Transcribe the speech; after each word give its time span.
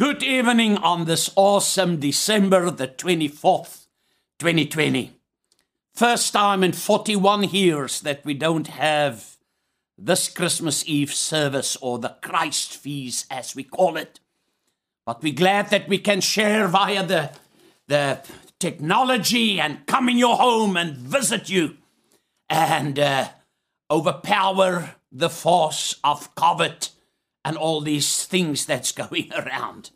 Good 0.00 0.22
evening 0.22 0.78
on 0.78 1.04
this 1.04 1.30
awesome 1.36 2.00
December 2.00 2.70
the 2.70 2.88
24th, 2.88 3.84
2020. 4.38 5.12
First 5.92 6.32
time 6.32 6.64
in 6.64 6.72
41 6.72 7.42
years 7.50 8.00
that 8.00 8.24
we 8.24 8.32
don't 8.32 8.68
have 8.68 9.36
this 9.98 10.30
Christmas 10.30 10.88
Eve 10.88 11.12
service 11.12 11.76
or 11.82 11.98
the 11.98 12.16
Christ 12.22 12.78
feast 12.78 13.26
as 13.30 13.54
we 13.54 13.62
call 13.62 13.98
it. 13.98 14.20
But 15.04 15.22
we're 15.22 15.34
glad 15.34 15.68
that 15.68 15.86
we 15.86 15.98
can 15.98 16.22
share 16.22 16.66
via 16.66 17.04
the, 17.04 17.32
the 17.86 18.22
technology 18.58 19.60
and 19.60 19.84
come 19.84 20.08
in 20.08 20.16
your 20.16 20.36
home 20.36 20.78
and 20.78 20.96
visit 20.96 21.50
you 21.50 21.76
and 22.48 22.98
uh, 22.98 23.28
overpower 23.90 24.94
the 25.12 25.28
force 25.28 25.96
of 26.02 26.34
COVID 26.36 26.88
and 27.44 27.56
all 27.56 27.80
these 27.80 28.26
things 28.26 28.66
that's 28.66 28.92
going 28.92 29.30
around. 29.36 29.90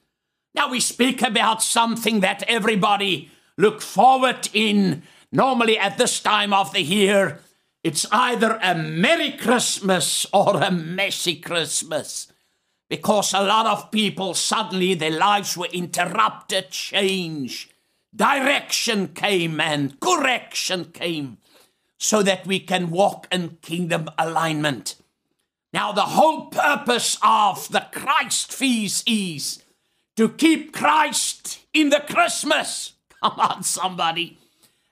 Now 0.54 0.70
we 0.70 0.80
speak 0.80 1.22
about 1.22 1.62
something 1.62 2.20
that 2.20 2.44
everybody 2.46 3.30
look 3.58 3.82
forward 3.82 4.48
in 4.52 5.02
normally 5.32 5.78
at 5.78 5.98
this 5.98 6.20
time 6.20 6.52
of 6.52 6.72
the 6.72 6.82
year. 6.82 7.40
It's 7.82 8.06
either 8.10 8.58
a 8.62 8.74
Merry 8.74 9.32
Christmas 9.32 10.26
or 10.32 10.62
a 10.62 10.70
messy 10.70 11.36
Christmas. 11.36 12.28
Because 12.88 13.32
a 13.32 13.42
lot 13.42 13.66
of 13.66 13.90
people 13.90 14.34
suddenly 14.34 14.94
their 14.94 15.10
lives 15.10 15.56
were 15.56 15.68
interrupted, 15.72 16.70
change, 16.70 17.70
direction 18.14 19.08
came 19.08 19.60
and 19.60 19.98
correction 20.00 20.84
came 20.92 21.38
so 21.98 22.22
that 22.22 22.46
we 22.46 22.60
can 22.60 22.90
walk 22.90 23.26
in 23.32 23.58
kingdom 23.62 24.08
alignment. 24.18 24.96
Now, 25.74 25.90
the 25.90 26.02
whole 26.02 26.46
purpose 26.46 27.18
of 27.20 27.68
the 27.72 27.84
Christ 27.90 28.52
feast 28.52 29.10
is 29.10 29.60
to 30.16 30.28
keep 30.28 30.72
Christ 30.72 31.66
in 31.74 31.90
the 31.90 31.98
Christmas. 31.98 32.92
Come 33.20 33.40
on, 33.40 33.64
somebody. 33.64 34.38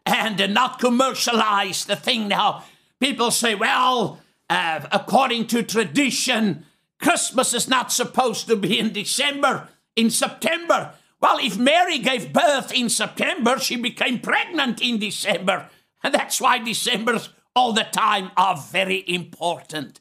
And 0.05 0.53
not 0.53 0.81
commercialize 0.81 1.85
the 1.85 1.95
thing. 1.95 2.27
Now, 2.27 2.65
people 2.99 3.31
say, 3.31 3.55
well, 3.55 4.19
uh, 4.51 4.81
according 4.91 5.47
to 5.49 5.63
tradition, 5.63 6.67
Christmas 7.01 7.55
is 7.55 7.69
not 7.69 7.93
supposed 7.93 8.49
to 8.49 8.57
be 8.57 8.77
in 8.77 8.93
December, 8.93 9.69
in 9.95 10.11
September. 10.11 10.95
Well, 11.21 11.39
if 11.41 11.57
Mary 11.57 11.99
gave 11.99 12.33
birth 12.33 12.75
in 12.75 12.89
September, 12.89 13.61
she 13.61 13.77
became 13.77 14.19
pregnant 14.19 14.83
in 14.83 14.99
December. 14.99 15.71
And 16.03 16.13
that's 16.15 16.41
why 16.41 16.59
December's 16.59 17.29
all 17.55 17.73
the 17.73 17.85
time 17.85 18.33
are 18.37 18.57
very 18.57 19.05
important. 19.07 20.01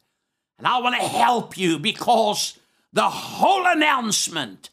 And 0.61 0.67
I 0.67 0.77
want 0.77 0.93
to 0.93 1.07
help 1.07 1.57
you 1.57 1.79
because 1.79 2.59
the 2.93 3.09
whole 3.09 3.65
announcement 3.65 4.69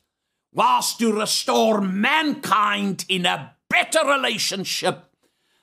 was 0.53 0.95
to 0.99 1.19
restore 1.19 1.81
mankind 1.81 3.07
in 3.09 3.25
a 3.25 3.55
better 3.71 4.07
relationship 4.07 5.07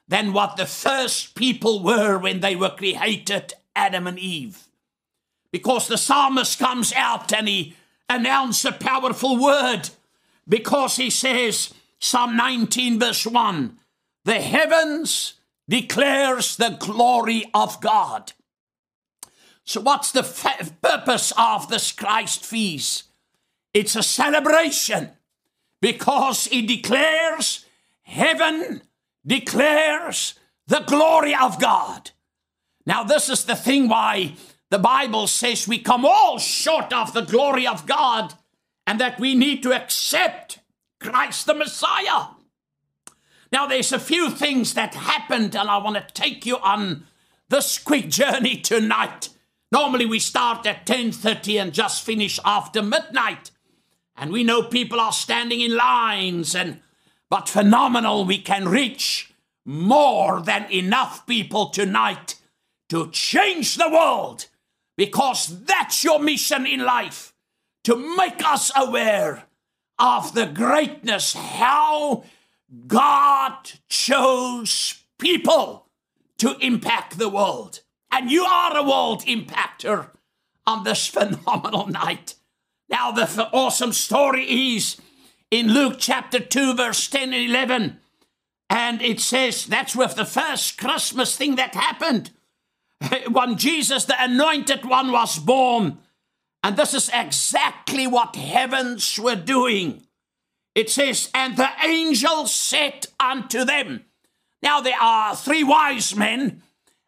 than 0.07 0.33
what 0.33 0.57
the 0.57 0.65
first 0.65 1.35
people 1.35 1.83
were 1.83 2.17
when 2.17 2.39
they 2.39 2.55
were 2.55 2.71
created, 2.71 3.53
Adam 3.75 4.07
and 4.07 4.17
Eve. 4.17 4.63
Because 5.51 5.87
the 5.87 5.95
psalmist 5.95 6.57
comes 6.57 6.91
out 6.93 7.31
and 7.31 7.47
he 7.47 7.75
announces 8.09 8.65
a 8.65 8.71
powerful 8.71 9.39
word 9.39 9.91
because 10.49 10.95
he 10.95 11.11
says, 11.11 11.71
Psalm 11.99 12.35
19, 12.35 12.99
verse 12.99 13.27
1, 13.27 13.77
the 14.23 14.41
heavens 14.41 15.35
declares 15.69 16.57
the 16.57 16.77
glory 16.79 17.45
of 17.53 17.79
God 17.79 18.33
so, 19.65 19.81
what's 19.81 20.11
the 20.11 20.19
f- 20.19 20.79
purpose 20.81 21.33
of 21.37 21.69
this 21.69 21.91
Christ 21.91 22.45
feast? 22.45 23.05
It's 23.73 23.95
a 23.95 24.03
celebration 24.03 25.09
because 25.81 26.47
it 26.51 26.67
declares, 26.67 27.65
heaven 28.03 28.83
declares 29.25 30.35
the 30.67 30.81
glory 30.81 31.33
of 31.33 31.59
God. 31.59 32.11
Now, 32.85 33.03
this 33.03 33.27
is 33.27 33.45
the 33.45 33.55
thing 33.55 33.89
why 33.89 34.35
the 34.69 34.77
Bible 34.77 35.25
says 35.25 35.67
we 35.67 35.79
come 35.79 36.05
all 36.05 36.37
short 36.37 36.93
of 36.93 37.13
the 37.13 37.21
glory 37.21 37.65
of 37.65 37.87
God 37.87 38.35
and 38.85 38.99
that 38.99 39.19
we 39.19 39.33
need 39.33 39.63
to 39.63 39.73
accept 39.73 40.59
Christ 40.99 41.47
the 41.47 41.55
Messiah. 41.55 42.27
Now, 43.51 43.65
there's 43.65 43.91
a 43.91 43.99
few 43.99 44.29
things 44.29 44.75
that 44.75 44.93
happened, 44.93 45.55
and 45.55 45.69
I 45.69 45.77
want 45.77 45.95
to 45.95 46.13
take 46.13 46.45
you 46.45 46.57
on 46.59 47.07
this 47.49 47.79
quick 47.79 48.09
journey 48.09 48.57
tonight 48.57 49.29
Normally 49.71 50.05
we 50.05 50.19
start 50.19 50.65
at 50.65 50.85
10:30 50.85 51.57
and 51.61 51.73
just 51.73 52.03
finish 52.03 52.39
after 52.45 52.81
midnight. 52.81 53.51
And 54.15 54.31
we 54.31 54.43
know 54.43 54.63
people 54.63 54.99
are 54.99 55.11
standing 55.11 55.61
in 55.61 55.75
lines 55.75 56.55
and 56.55 56.81
but 57.29 57.49
phenomenal 57.49 58.23
we 58.23 58.37
can 58.37 58.69
reach 58.69 59.33
more 59.65 60.41
than 60.41 60.71
enough 60.71 61.25
people 61.25 61.69
tonight 61.69 62.35
to 62.89 63.09
change 63.11 63.75
the 63.75 63.89
world 63.89 64.47
because 64.95 65.63
that's 65.65 66.03
your 66.03 66.19
mission 66.19 66.65
in 66.65 66.85
life 66.85 67.33
to 67.83 67.95
make 68.15 68.45
us 68.45 68.71
aware 68.75 69.45
of 69.97 70.33
the 70.33 70.45
greatness 70.45 71.33
how 71.33 72.23
God 72.87 73.71
chose 73.89 75.03
people 75.17 75.87
to 76.37 76.57
impact 76.59 77.17
the 77.17 77.29
world. 77.29 77.81
And 78.15 78.31
you 78.31 78.45
are 78.45 78.77
a 78.77 78.81
world 78.81 79.25
impactor 79.25 80.07
on 80.65 80.85
this 80.85 81.05
phenomenal 81.15 81.87
night. 81.87 82.35
Now, 82.87 83.11
the 83.11 83.49
awesome 83.51 83.91
story 83.91 84.75
is 84.75 84.95
in 85.51 85.73
Luke 85.73 85.97
chapter 85.99 86.39
2, 86.39 86.75
verse 86.75 87.09
10 87.09 87.33
and 87.33 87.49
11. 87.49 87.99
And 88.69 89.01
it 89.01 89.19
says 89.19 89.65
that's 89.65 89.97
with 89.97 90.15
the 90.15 90.23
first 90.23 90.77
Christmas 90.77 91.35
thing 91.35 91.57
that 91.57 91.75
happened. 91.75 92.31
When 93.29 93.57
Jesus, 93.57 94.05
the 94.05 94.15
anointed 94.17 94.85
one, 94.85 95.11
was 95.11 95.37
born. 95.37 95.97
And 96.63 96.77
this 96.77 96.93
is 96.93 97.11
exactly 97.13 98.07
what 98.07 98.37
heavens 98.37 99.19
were 99.19 99.35
doing. 99.35 100.03
It 100.73 100.89
says, 100.89 101.29
And 101.35 101.57
the 101.57 101.69
angel 101.83 102.47
said 102.47 103.07
unto 103.19 103.65
them. 103.65 104.05
Now, 104.63 104.79
there 104.79 105.01
are 105.01 105.35
three 105.35 105.65
wise 105.65 106.15
men 106.15 106.63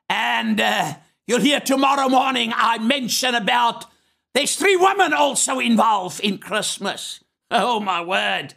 and 0.10 0.60
uh, 0.60 0.96
you'll 1.26 1.42
hear 1.42 1.60
tomorrow 1.60 2.10
morning 2.10 2.52
I 2.56 2.78
mention 2.78 3.36
about 3.36 3.86
there's 4.34 4.56
three 4.56 4.76
women 4.76 5.14
also 5.14 5.60
involved 5.60 6.20
in 6.20 6.38
Christmas. 6.38 7.24
Oh, 7.50 7.80
my 7.80 8.02
word. 8.02 8.56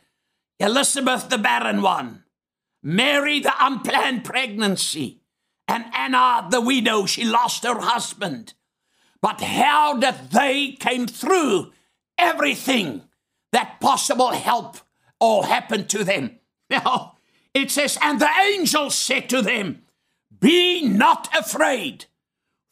Elizabeth, 0.58 1.28
the 1.28 1.38
barren 1.38 1.80
one, 1.80 2.24
Mary, 2.82 3.38
the 3.38 3.52
unplanned 3.60 4.24
pregnancy, 4.24 5.20
and 5.68 5.84
Anna, 5.94 6.48
the 6.50 6.60
widow, 6.60 7.06
she 7.06 7.24
lost 7.24 7.62
her 7.62 7.78
husband. 7.78 8.54
But 9.22 9.40
how 9.40 9.96
that 9.98 10.32
they 10.32 10.72
came 10.72 11.06
through 11.06 11.72
everything 12.18 13.02
that 13.52 13.80
possible 13.80 14.32
help 14.32 14.78
all 15.18 15.44
happened 15.44 15.88
to 15.90 16.04
them. 16.04 16.36
Now, 16.70 17.16
it 17.52 17.70
says, 17.72 17.98
and 18.00 18.20
the 18.20 18.30
angel 18.44 18.90
said 18.90 19.28
to 19.30 19.42
them, 19.42 19.82
be 20.40 20.82
not 20.82 21.28
afraid, 21.36 22.06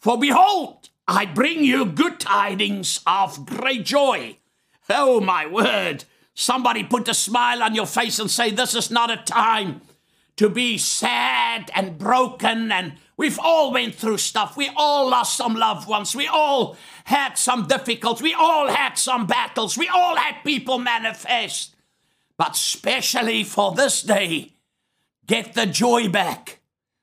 for 0.00 0.18
behold, 0.18 0.88
I 1.06 1.26
bring 1.26 1.64
you 1.64 1.84
good 1.84 2.18
tidings 2.18 3.00
of 3.06 3.46
great 3.46 3.84
joy. 3.84 4.38
Oh, 4.90 5.20
my 5.20 5.46
word. 5.46 6.04
Somebody 6.34 6.84
put 6.84 7.08
a 7.08 7.14
smile 7.14 7.62
on 7.62 7.74
your 7.74 7.86
face 7.86 8.18
and 8.18 8.30
say, 8.30 8.50
This 8.50 8.74
is 8.74 8.90
not 8.90 9.10
a 9.10 9.16
time 9.16 9.80
to 10.36 10.48
be 10.48 10.78
sad 10.78 11.70
and 11.74 11.98
broken. 11.98 12.70
And 12.70 12.94
we've 13.16 13.40
all 13.40 13.72
went 13.72 13.96
through 13.96 14.18
stuff. 14.18 14.56
We 14.56 14.70
all 14.76 15.10
lost 15.10 15.36
some 15.36 15.56
loved 15.56 15.88
ones. 15.88 16.14
We 16.14 16.28
all 16.28 16.76
had 17.04 17.34
some 17.34 17.66
difficulties. 17.66 18.22
We 18.22 18.34
all 18.34 18.68
had 18.68 18.94
some 18.94 19.26
battles. 19.26 19.76
We 19.76 19.88
all 19.88 20.16
had 20.16 20.44
people 20.44 20.78
manifest. 20.78 21.74
But 22.36 22.52
especially 22.52 23.44
for 23.44 23.74
this 23.74 24.02
day 24.02 24.52
get 25.26 25.54
the 25.54 25.66
joy 25.66 26.08
back 26.08 26.57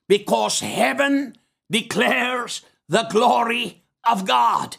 because 0.08 0.60
heaven 0.60 1.36
declares 1.70 2.62
the 2.88 3.04
glory 3.10 3.82
of 4.08 4.26
God. 4.26 4.76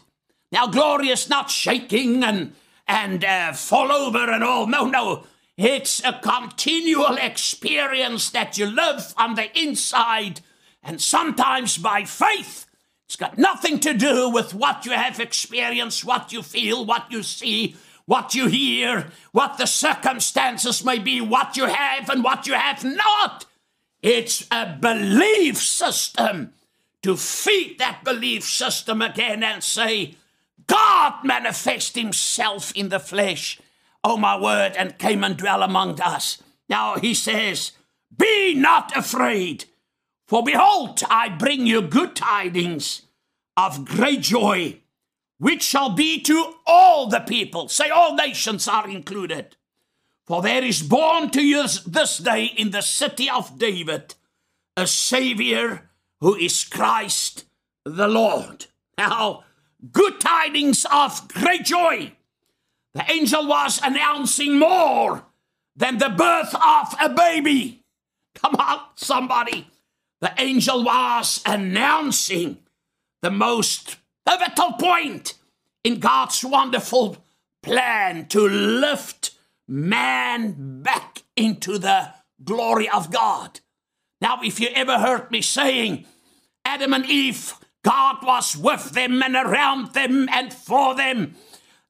Now, 0.50 0.66
glory 0.66 1.08
is 1.08 1.28
not 1.28 1.50
shaking 1.50 2.24
and 2.24 2.52
and 2.86 3.22
uh, 3.22 3.52
fall 3.52 3.92
over 3.92 4.30
and 4.30 4.42
all. 4.42 4.66
No, 4.66 4.86
no. 4.86 5.24
It's 5.58 6.02
a 6.04 6.18
continual 6.22 7.16
experience 7.16 8.30
that 8.30 8.56
you 8.56 8.64
live 8.64 9.12
on 9.16 9.34
the 9.34 9.50
inside, 9.60 10.40
and 10.82 11.00
sometimes 11.00 11.76
by 11.76 12.04
faith. 12.04 12.64
It's 13.06 13.16
got 13.16 13.36
nothing 13.38 13.80
to 13.80 13.94
do 13.94 14.30
with 14.30 14.54
what 14.54 14.86
you 14.86 14.92
have 14.92 15.18
experienced, 15.18 16.04
what 16.04 16.32
you 16.32 16.42
feel, 16.42 16.84
what 16.84 17.10
you 17.10 17.22
see, 17.22 17.74
what 18.04 18.34
you 18.34 18.46
hear, 18.46 19.10
what 19.32 19.58
the 19.58 19.66
circumstances 19.66 20.84
may 20.84 20.98
be, 20.98 21.20
what 21.20 21.56
you 21.56 21.64
have 21.64 22.08
and 22.08 22.22
what 22.22 22.46
you 22.46 22.54
have 22.54 22.84
not. 22.84 23.44
It's 24.02 24.46
a 24.50 24.76
belief 24.80 25.58
system 25.58 26.52
to 27.02 27.16
feed 27.16 27.78
that 27.78 28.04
belief 28.04 28.44
system 28.44 29.02
again 29.02 29.42
and 29.42 29.62
say, 29.62 30.14
God 30.66 31.24
manifest 31.24 31.96
himself 31.96 32.72
in 32.74 32.88
the 32.90 33.00
flesh. 33.00 33.60
oh 34.04 34.16
my 34.16 34.38
word, 34.38 34.74
and 34.76 34.98
came 34.98 35.24
and 35.24 35.36
dwell 35.36 35.62
among 35.62 36.00
us. 36.00 36.40
Now 36.68 36.96
he 36.96 37.14
says, 37.14 37.72
Be 38.16 38.54
not 38.54 38.96
afraid, 38.96 39.64
for 40.26 40.42
behold, 40.42 41.02
I 41.10 41.28
bring 41.30 41.66
you 41.66 41.82
good 41.82 42.14
tidings 42.14 43.02
of 43.56 43.84
great 43.84 44.20
joy, 44.20 44.80
which 45.38 45.62
shall 45.62 45.90
be 45.90 46.20
to 46.22 46.54
all 46.66 47.08
the 47.08 47.20
people. 47.20 47.68
Say, 47.68 47.90
all 47.90 48.14
nations 48.14 48.68
are 48.68 48.88
included. 48.88 49.56
For 50.28 50.42
there 50.42 50.62
is 50.62 50.82
born 50.82 51.30
to 51.30 51.42
you 51.42 51.66
this 51.86 52.18
day 52.18 52.44
in 52.44 52.70
the 52.70 52.82
city 52.82 53.30
of 53.30 53.58
David 53.58 54.14
a 54.76 54.86
Savior 54.86 55.88
who 56.20 56.34
is 56.34 56.64
Christ 56.64 57.46
the 57.86 58.08
Lord. 58.08 58.66
Now, 58.98 59.44
good 59.90 60.20
tidings 60.20 60.84
of 60.92 61.28
great 61.28 61.64
joy. 61.64 62.12
The 62.92 63.10
angel 63.10 63.48
was 63.48 63.80
announcing 63.82 64.58
more 64.58 65.24
than 65.74 65.96
the 65.96 66.10
birth 66.10 66.54
of 66.54 66.94
a 67.00 67.08
baby. 67.08 67.82
Come 68.34 68.54
on, 68.56 68.80
somebody. 68.96 69.66
The 70.20 70.34
angel 70.36 70.84
was 70.84 71.40
announcing 71.46 72.58
the 73.22 73.30
most 73.30 73.96
pivotal 74.28 74.72
point 74.72 75.38
in 75.84 76.00
God's 76.00 76.44
wonderful 76.44 77.16
plan 77.62 78.26
to 78.26 78.46
lift 78.46 79.37
man 79.68 80.82
back 80.82 81.22
into 81.36 81.78
the 81.78 82.14
glory 82.42 82.88
of 82.88 83.12
God. 83.12 83.60
Now, 84.20 84.40
if 84.42 84.58
you 84.58 84.68
ever 84.74 84.98
heard 84.98 85.30
me 85.30 85.42
saying, 85.42 86.06
Adam 86.64 86.92
and 86.94 87.06
Eve, 87.06 87.54
God 87.84 88.16
was 88.22 88.56
with 88.56 88.90
them 88.92 89.22
and 89.22 89.36
around 89.36 89.92
them 89.92 90.28
and 90.32 90.52
for 90.52 90.94
them, 90.94 91.36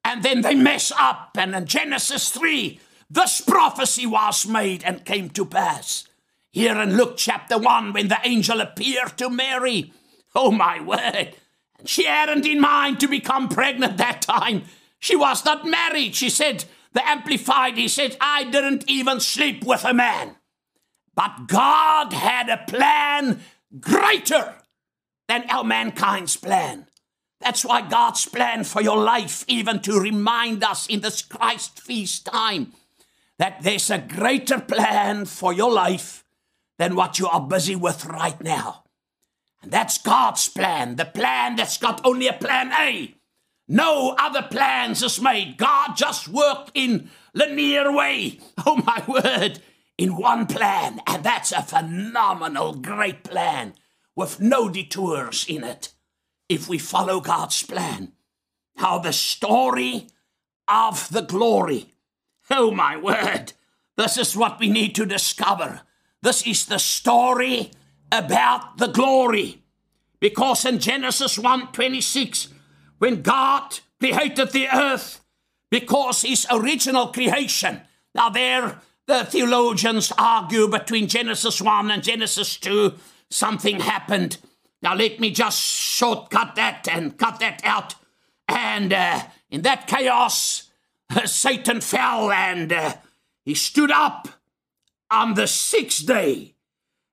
and 0.04 0.22
then 0.22 0.42
they 0.42 0.54
mess 0.54 0.92
up, 0.98 1.36
and 1.38 1.54
in 1.54 1.66
Genesis 1.66 2.30
3, 2.30 2.80
this 3.10 3.40
prophecy 3.40 4.06
was 4.06 4.46
made 4.46 4.84
and 4.84 5.04
came 5.04 5.30
to 5.30 5.44
pass. 5.44 6.06
Here 6.50 6.78
in 6.80 6.96
Luke 6.96 7.14
chapter 7.16 7.58
1, 7.58 7.92
when 7.92 8.08
the 8.08 8.18
angel 8.24 8.60
appeared 8.60 9.16
to 9.18 9.30
Mary, 9.30 9.92
oh 10.34 10.50
my 10.50 10.80
word, 10.80 11.34
she 11.84 12.04
hadn't 12.04 12.46
in 12.46 12.60
mind 12.60 13.00
to 13.00 13.08
become 13.08 13.48
pregnant 13.48 13.96
that 13.98 14.22
time. 14.22 14.62
She 14.98 15.14
was 15.14 15.44
not 15.44 15.64
married. 15.64 16.14
She 16.14 16.28
said, 16.28 16.64
the 16.98 17.08
Amplified, 17.08 17.78
he 17.78 17.86
said, 17.86 18.16
I 18.20 18.42
didn't 18.42 18.90
even 18.90 19.20
sleep 19.20 19.62
with 19.64 19.84
a 19.84 19.94
man. 19.94 20.34
But 21.14 21.46
God 21.46 22.12
had 22.12 22.48
a 22.48 22.64
plan 22.66 23.40
greater 23.78 24.56
than 25.28 25.48
our 25.48 25.62
mankind's 25.62 26.36
plan. 26.36 26.88
That's 27.40 27.64
why 27.64 27.88
God's 27.88 28.26
plan 28.26 28.64
for 28.64 28.82
your 28.82 28.96
life, 28.96 29.44
even 29.46 29.80
to 29.82 30.00
remind 30.00 30.64
us 30.64 30.88
in 30.88 31.00
this 31.00 31.22
Christ 31.22 31.80
feast 31.80 32.26
time, 32.26 32.72
that 33.38 33.62
there's 33.62 33.90
a 33.90 33.98
greater 33.98 34.58
plan 34.58 35.24
for 35.26 35.52
your 35.52 35.70
life 35.70 36.24
than 36.78 36.96
what 36.96 37.20
you 37.20 37.28
are 37.28 37.40
busy 37.40 37.76
with 37.76 38.06
right 38.06 38.42
now. 38.42 38.82
And 39.62 39.70
that's 39.70 39.98
God's 39.98 40.48
plan, 40.48 40.96
the 40.96 41.04
plan 41.04 41.54
that's 41.54 41.78
got 41.78 42.04
only 42.04 42.26
a 42.26 42.32
plan 42.32 42.72
A. 42.72 43.14
No 43.68 44.16
other 44.18 44.42
plans 44.42 45.02
is 45.02 45.20
made. 45.20 45.58
God 45.58 45.94
just 45.94 46.26
worked 46.26 46.70
in 46.74 47.10
linear 47.34 47.92
way. 47.92 48.40
Oh 48.66 48.76
my 48.76 49.04
word, 49.06 49.60
in 49.98 50.16
one 50.16 50.46
plan. 50.46 51.00
And 51.06 51.22
that's 51.22 51.52
a 51.52 51.62
phenomenal, 51.62 52.74
great 52.74 53.24
plan 53.24 53.74
with 54.16 54.40
no 54.40 54.70
detours 54.70 55.44
in 55.46 55.64
it 55.64 55.92
if 56.48 56.68
we 56.68 56.78
follow 56.78 57.20
God's 57.20 57.62
plan. 57.62 58.12
How 58.78 58.98
the 58.98 59.12
story 59.12 60.08
of 60.66 61.10
the 61.10 61.22
glory. 61.22 61.94
Oh 62.50 62.70
my 62.70 62.96
word, 62.96 63.52
this 63.96 64.16
is 64.16 64.36
what 64.36 64.58
we 64.58 64.70
need 64.70 64.94
to 64.94 65.04
discover. 65.04 65.82
This 66.22 66.46
is 66.46 66.64
the 66.66 66.78
story 66.78 67.72
about 68.10 68.78
the 68.78 68.86
glory. 68.86 69.62
Because 70.20 70.64
in 70.64 70.78
Genesis 70.78 71.38
1:26, 71.38 72.48
when 72.98 73.22
God 73.22 73.78
created 74.00 74.52
the 74.52 74.68
earth, 74.68 75.24
because 75.70 76.22
his 76.22 76.46
original 76.50 77.08
creation. 77.08 77.82
Now 78.14 78.30
there 78.30 78.80
the 79.08 79.24
theologians 79.24 80.12
argue 80.18 80.68
between 80.68 81.08
Genesis 81.08 81.62
1 81.62 81.90
and 81.90 82.02
Genesis 82.02 82.58
2. 82.58 82.92
Something 83.30 83.80
happened. 83.80 84.36
Now 84.82 84.94
let 84.94 85.18
me 85.18 85.30
just 85.30 85.58
shortcut 85.58 86.54
that 86.56 86.86
and 86.90 87.16
cut 87.16 87.40
that 87.40 87.62
out. 87.64 87.94
And 88.46 88.92
uh, 88.92 89.22
in 89.50 89.62
that 89.62 89.86
chaos, 89.86 90.68
uh, 91.08 91.26
Satan 91.26 91.80
fell 91.80 92.30
and 92.30 92.70
uh, 92.70 92.96
he 93.46 93.54
stood 93.54 93.90
up 93.90 94.28
on 95.10 95.34
the 95.34 95.46
sixth 95.46 96.06
day. 96.06 96.54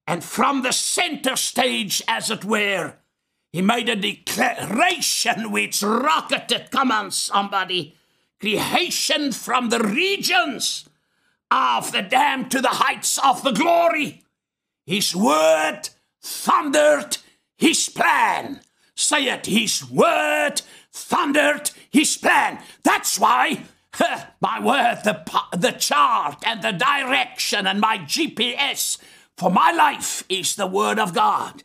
And 0.06 0.22
from 0.22 0.64
the 0.64 0.74
center 0.74 1.38
stage, 1.38 2.02
as 2.10 2.30
it 2.30 2.44
were, 2.44 2.96
he 3.56 3.62
made 3.62 3.88
a 3.88 3.96
declaration 3.96 5.50
which 5.50 5.82
rocketed, 5.82 6.70
come 6.72 6.92
on, 6.92 7.10
somebody, 7.10 7.96
creation 8.38 9.32
from 9.32 9.70
the 9.70 9.80
regions 9.80 10.90
of 11.50 11.94
the 11.94 12.02
damned 12.02 12.52
to 12.52 12.60
the 12.60 12.68
heights 12.68 13.18
of 13.18 13.44
the 13.44 13.54
glory. 13.54 14.24
His 14.86 15.16
word 15.16 15.84
thundered 16.22 17.20
his 17.56 17.88
plan. 17.88 18.60
Say 18.94 19.30
it, 19.30 19.46
his 19.46 19.90
word 19.90 20.62
thundered 20.92 21.72
his 21.90 22.18
plan. 22.18 22.60
That's 22.84 23.18
why 23.18 23.64
my 24.42 24.60
word, 24.60 25.00
the, 25.06 25.24
the 25.58 25.72
chart 25.72 26.44
and 26.46 26.62
the 26.62 26.74
direction 26.74 27.68
and 27.68 27.80
my 27.80 28.00
GPS 28.00 28.98
for 29.38 29.50
my 29.50 29.72
life 29.72 30.26
is 30.28 30.58
the 30.58 30.68
word 30.68 31.00
of 31.00 31.14
God. 31.14 31.64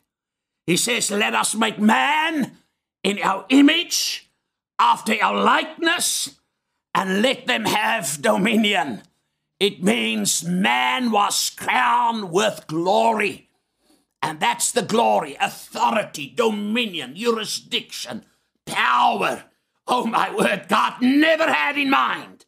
He 0.70 0.76
says, 0.76 1.10
Let 1.10 1.34
us 1.34 1.56
make 1.56 1.80
man 1.80 2.56
in 3.02 3.18
our 3.24 3.44
image, 3.48 4.30
after 4.78 5.16
our 5.20 5.42
likeness, 5.42 6.38
and 6.94 7.22
let 7.22 7.48
them 7.48 7.64
have 7.64 8.22
dominion. 8.22 9.02
It 9.58 9.82
means 9.82 10.44
man 10.44 11.10
was 11.10 11.50
crowned 11.50 12.30
with 12.30 12.68
glory. 12.68 13.48
And 14.22 14.38
that's 14.38 14.70
the 14.70 14.82
glory, 14.82 15.36
authority, 15.40 16.32
dominion, 16.36 17.16
jurisdiction, 17.16 18.24
power. 18.64 19.46
Oh 19.88 20.06
my 20.06 20.32
word, 20.32 20.66
God 20.68 21.02
never 21.02 21.52
had 21.52 21.78
in 21.78 21.90
mind 21.90 22.46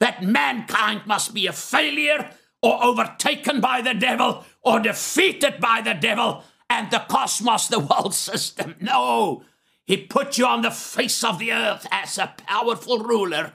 that 0.00 0.24
mankind 0.24 1.02
must 1.06 1.34
be 1.34 1.46
a 1.46 1.52
failure 1.52 2.30
or 2.62 2.82
overtaken 2.82 3.60
by 3.60 3.80
the 3.80 3.94
devil 3.94 4.44
or 4.60 4.80
defeated 4.80 5.60
by 5.60 5.82
the 5.82 5.94
devil 5.94 6.42
and 6.70 6.90
the 6.90 7.04
cosmos, 7.08 7.66
the 7.66 7.80
world 7.80 8.14
system. 8.14 8.76
No, 8.80 9.42
he 9.84 9.96
put 9.96 10.38
you 10.38 10.46
on 10.46 10.62
the 10.62 10.70
face 10.70 11.24
of 11.24 11.40
the 11.40 11.52
earth 11.52 11.86
as 11.90 12.16
a 12.16 12.32
powerful 12.46 13.00
ruler. 13.00 13.52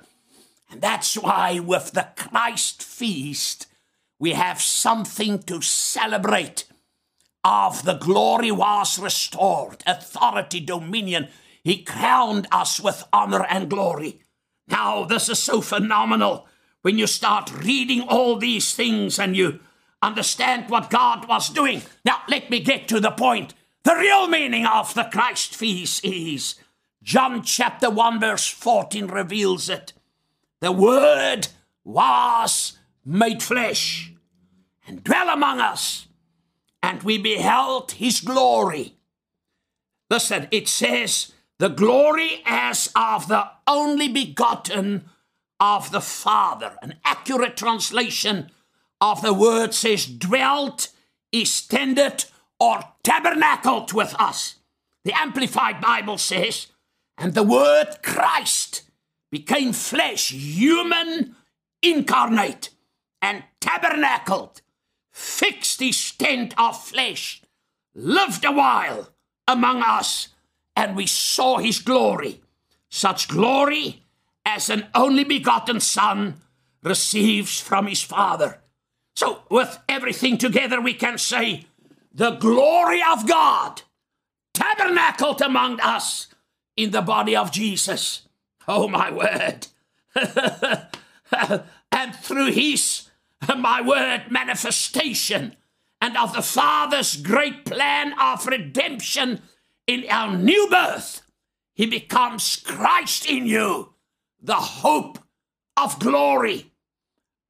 And 0.69 0.81
that's 0.81 1.17
why, 1.17 1.59
with 1.59 1.93
the 1.93 2.09
Christ 2.17 2.83
feast, 2.83 3.67
we 4.19 4.33
have 4.33 4.61
something 4.61 5.39
to 5.43 5.61
celebrate 5.61 6.65
of 7.43 7.83
the 7.83 7.93
glory 7.93 8.51
was 8.51 8.99
restored, 8.99 9.83
authority, 9.85 10.59
dominion. 10.59 11.29
He 11.63 11.83
crowned 11.83 12.47
us 12.51 12.81
with 12.81 13.03
honor 13.13 13.45
and 13.45 13.69
glory. 13.69 14.21
Now, 14.67 15.05
this 15.05 15.29
is 15.29 15.39
so 15.39 15.61
phenomenal 15.61 16.47
when 16.81 16.97
you 16.97 17.07
start 17.07 17.63
reading 17.63 18.01
all 18.01 18.35
these 18.37 18.73
things 18.73 19.19
and 19.19 19.37
you 19.37 19.59
understand 20.05 20.69
what 20.69 20.89
God 20.89 21.27
was 21.27 21.49
doing. 21.49 21.81
Now, 22.05 22.21
let 22.29 22.49
me 22.49 22.59
get 22.59 22.87
to 22.89 22.99
the 22.99 23.11
point. 23.11 23.53
The 23.83 23.95
real 23.95 24.27
meaning 24.27 24.65
of 24.65 24.93
the 24.93 25.09
Christ 25.11 25.55
feast 25.55 26.05
is 26.05 26.55
John 27.01 27.43
chapter 27.43 27.89
1, 27.89 28.19
verse 28.19 28.47
14 28.47 29.07
reveals 29.07 29.69
it. 29.69 29.93
The 30.61 30.71
Word 30.71 31.47
was 31.83 32.77
made 33.03 33.43
flesh 33.43 34.13
and 34.87 35.03
dwell 35.03 35.29
among 35.29 35.59
us, 35.59 36.07
and 36.81 37.03
we 37.03 37.17
beheld 37.17 37.93
his 37.93 38.21
glory. 38.21 38.95
Listen, 40.09 40.47
it 40.51 40.67
says, 40.67 41.33
the 41.57 41.69
glory 41.69 42.43
as 42.45 42.91
of 42.95 43.27
the 43.27 43.49
only 43.67 44.07
begotten 44.07 45.05
of 45.59 45.91
the 45.91 46.01
Father. 46.01 46.75
An 46.81 46.95
accurate 47.03 47.57
translation 47.57 48.51
of 49.01 49.21
the 49.21 49.33
word 49.33 49.73
says 49.73 50.05
dwelt, 50.05 50.89
extended, 51.31 52.25
or 52.59 52.79
tabernacled 53.03 53.93
with 53.93 54.15
us. 54.19 54.55
The 55.03 55.13
Amplified 55.13 55.81
Bible 55.81 56.17
says, 56.17 56.67
and 57.17 57.33
the 57.33 57.43
word 57.43 57.97
Christ 58.03 58.83
became 59.31 59.73
flesh, 59.73 60.31
human, 60.31 61.35
incarnate, 61.81 62.69
and 63.21 63.43
tabernacled, 63.59 64.61
fixed 65.11 65.79
his 65.79 66.11
tent 66.11 66.53
of 66.57 66.81
flesh, 66.81 67.41
lived 67.93 68.45
a 68.45 68.51
while 68.51 69.09
among 69.47 69.81
us, 69.81 70.29
and 70.75 70.95
we 70.95 71.05
saw 71.05 71.57
his 71.57 71.79
glory, 71.79 72.41
such 72.89 73.27
glory 73.27 74.03
as 74.45 74.69
an 74.69 74.87
only 74.93 75.23
begotten 75.23 75.79
Son 75.79 76.35
receives 76.83 77.59
from 77.59 77.87
his 77.87 78.01
Father. 78.01 78.61
So, 79.15 79.43
with 79.49 79.79
everything 79.87 80.37
together, 80.37 80.81
we 80.81 80.93
can 80.93 81.17
say, 81.17 81.65
the 82.13 82.31
glory 82.31 83.01
of 83.01 83.27
God 83.27 83.81
tabernacled 84.53 85.41
among 85.41 85.79
us 85.81 86.27
in 86.75 86.91
the 86.91 87.01
body 87.01 87.35
of 87.35 87.51
Jesus. 87.51 88.27
Oh, 88.67 88.87
my 88.87 89.11
word. 89.11 89.67
and 91.91 92.15
through 92.15 92.51
his, 92.51 93.09
my 93.57 93.81
word, 93.81 94.23
manifestation 94.29 95.55
and 96.01 96.17
of 96.17 96.33
the 96.33 96.41
Father's 96.41 97.15
great 97.15 97.65
plan 97.65 98.13
of 98.19 98.45
redemption 98.47 99.41
in 99.87 100.05
our 100.09 100.35
new 100.35 100.67
birth, 100.69 101.21
he 101.73 101.85
becomes 101.85 102.57
Christ 102.57 103.25
in 103.25 103.45
you, 103.45 103.93
the 104.41 104.55
hope 104.55 105.19
of 105.75 105.99
glory. 105.99 106.71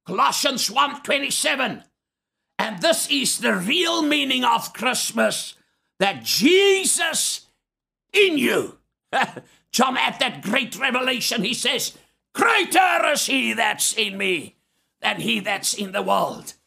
Colossians 0.06 0.70
1:27. 0.70 1.84
And 2.58 2.80
this 2.80 3.10
is 3.10 3.38
the 3.38 3.54
real 3.54 4.02
meaning 4.02 4.44
of 4.44 4.72
Christmas 4.72 5.54
that 5.98 6.24
Jesus 6.24 7.46
in 8.12 8.38
you. 8.38 8.78
John 9.72 9.96
had 9.96 10.18
that 10.20 10.42
great 10.42 10.78
revelation. 10.78 11.44
He 11.44 11.54
says, 11.54 11.96
Greater 12.34 13.12
is 13.12 13.26
he 13.26 13.52
that's 13.52 13.92
in 13.94 14.16
me 14.16 14.56
than 15.00 15.20
he 15.20 15.40
that's 15.40 15.74
in 15.74 15.92
the 15.92 16.02
world. 16.02 16.54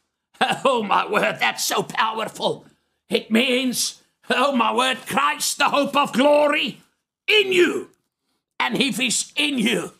Oh, 0.64 0.82
my 0.82 1.06
word, 1.06 1.36
that's 1.38 1.66
so 1.66 1.82
powerful. 1.82 2.64
It 3.10 3.30
means, 3.30 4.02
oh, 4.30 4.56
my 4.56 4.74
word, 4.74 4.96
Christ, 5.06 5.58
the 5.58 5.64
hope 5.64 5.94
of 5.94 6.14
glory 6.14 6.80
in 7.26 7.52
you. 7.52 7.90
And 8.58 8.80
if 8.80 8.96
he's 8.96 9.34
in 9.36 9.58
you, 9.58 9.92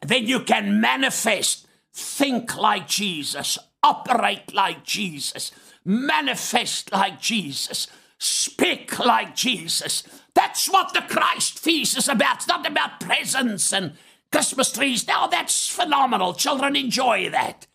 then 0.00 0.26
you 0.26 0.40
can 0.40 0.80
manifest, 0.80 1.63
think 1.94 2.56
like 2.56 2.88
Jesus, 2.88 3.56
operate 3.82 4.52
like 4.52 4.82
Jesus, 4.84 5.52
manifest 5.84 6.92
like 6.92 7.20
Jesus, 7.20 7.86
speak 8.18 8.98
like 8.98 9.36
Jesus. 9.36 10.02
That's 10.34 10.68
what 10.68 10.92
the 10.92 11.02
Christ 11.02 11.58
feast 11.58 11.96
is 11.96 12.08
about. 12.08 12.36
It's 12.36 12.48
not 12.48 12.66
about 12.66 12.98
presents 12.98 13.72
and 13.72 13.92
Christmas 14.32 14.72
trees. 14.72 15.06
Now, 15.06 15.28
that's 15.28 15.68
phenomenal. 15.68 16.34
Children 16.34 16.74
enjoy 16.74 17.30
that. 17.30 17.68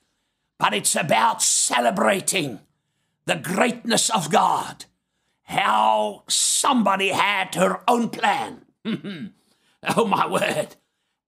But 0.57 0.73
it's 0.73 0.95
about 0.95 1.41
celebrating 1.41 2.59
the 3.25 3.38
greatness 3.38 4.09
of 4.09 4.29
God. 4.29 4.85
How 5.43 6.23
somebody 6.27 7.09
had 7.09 7.55
her 7.55 7.81
own 7.88 8.09
plan. 8.09 8.65
oh, 9.95 10.05
my 10.05 10.27
word. 10.27 10.75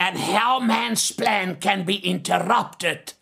And 0.02 0.18
how 0.18 0.60
man's 0.60 1.12
plan 1.12 1.58
can 1.58 1.84
be 1.84 1.98
interrupted 1.98 3.14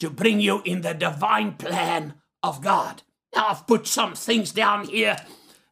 to 0.00 0.10
bring 0.10 0.40
you 0.40 0.62
in 0.64 0.80
the 0.80 0.92
divine 0.92 1.52
plan 1.52 2.14
of 2.42 2.60
God. 2.60 3.02
Now, 3.36 3.50
I've 3.50 3.68
put 3.68 3.86
some 3.86 4.14
things 4.14 4.50
down 4.50 4.88
here 4.88 5.16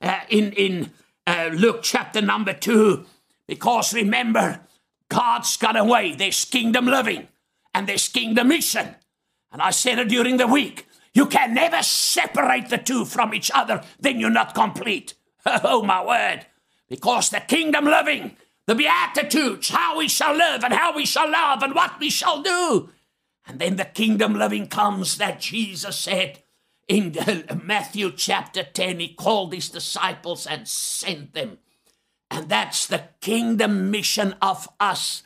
uh, 0.00 0.20
in, 0.28 0.52
in 0.52 0.92
uh, 1.26 1.50
Luke 1.52 1.80
chapter 1.82 2.20
number 2.22 2.52
two, 2.52 3.06
because 3.48 3.92
remember, 3.92 4.60
God's 5.08 5.56
got 5.56 5.76
a 5.76 5.82
way. 5.82 6.14
There's 6.14 6.44
kingdom 6.44 6.86
living 6.86 7.26
and 7.74 7.88
there's 7.88 8.06
kingdom 8.06 8.46
mission. 8.46 8.94
And 9.50 9.60
I 9.60 9.72
said 9.72 9.98
it 9.98 10.10
during 10.10 10.36
the 10.36 10.46
week. 10.46 10.86
You 11.12 11.26
can 11.26 11.54
never 11.54 11.82
separate 11.82 12.68
the 12.68 12.78
two 12.78 13.04
from 13.04 13.34
each 13.34 13.50
other, 13.52 13.82
then 13.98 14.20
you're 14.20 14.30
not 14.30 14.54
complete. 14.54 15.14
Oh, 15.44 15.82
my 15.82 16.06
word. 16.06 16.46
Because 16.88 17.30
the 17.30 17.40
kingdom 17.40 17.84
living, 17.86 18.36
the 18.66 18.74
Beatitudes, 18.74 19.70
how 19.70 19.98
we 19.98 20.08
shall 20.08 20.34
live 20.34 20.64
and 20.64 20.72
how 20.72 20.94
we 20.94 21.04
shall 21.04 21.30
love 21.30 21.62
and 21.62 21.74
what 21.74 21.98
we 21.98 22.10
shall 22.10 22.42
do. 22.42 22.90
And 23.46 23.58
then 23.58 23.76
the 23.76 23.84
kingdom 23.84 24.34
living 24.34 24.68
comes 24.68 25.18
that 25.18 25.40
Jesus 25.40 25.96
said 25.96 26.42
in 26.88 27.16
Matthew 27.64 28.12
chapter 28.12 28.62
10. 28.62 29.00
He 29.00 29.14
called 29.14 29.52
his 29.52 29.68
disciples 29.68 30.46
and 30.46 30.68
sent 30.68 31.34
them. 31.34 31.58
And 32.30 32.48
that's 32.48 32.86
the 32.86 33.08
kingdom 33.20 33.90
mission 33.90 34.36
of 34.40 34.68
us 34.78 35.22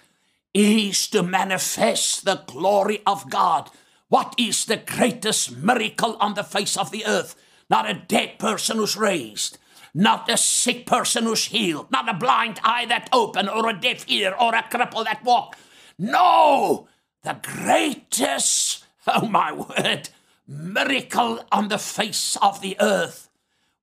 is 0.55 1.07
to 1.09 1.23
manifest 1.23 2.25
the 2.25 2.43
glory 2.47 3.03
of 3.07 3.29
God 3.29 3.71
what 4.09 4.35
is 4.39 4.67
the 4.67 4.77
greatest 4.77 5.57
miracle 5.57 6.17
on 6.21 6.35
the 6.35 6.45
face 6.45 6.77
of 6.77 6.91
the 6.91 7.05
earth? 7.07 7.35
Not 7.69 7.91
a 7.91 7.95
dead 7.95 8.39
person 8.39 8.77
who's 8.77 8.97
raised, 8.97 9.59
not 9.97 10.29
a 10.29 10.37
sick 10.37 10.85
person 10.85 11.25
who's 11.25 11.47
healed, 11.47 11.91
not 11.91 12.07
a 12.07 12.13
blind 12.13 12.61
eye 12.63 12.85
that 12.85 13.09
open, 13.15 13.49
or 13.49 13.67
a 13.67 13.81
deaf 13.81 14.05
ear, 14.09 14.35
or 14.39 14.55
a 14.55 14.63
cripple 14.63 15.03
that 15.05 15.25
walk. 15.25 15.57
No, 15.99 16.87
the 17.23 17.39
greatest, 17.43 18.85
oh 19.07 19.27
my 19.27 19.53
word, 19.53 20.11
miracle 20.47 21.43
on 21.51 21.69
the 21.69 21.79
face 21.79 22.37
of 22.43 22.61
the 22.61 22.77
earth. 22.79 23.31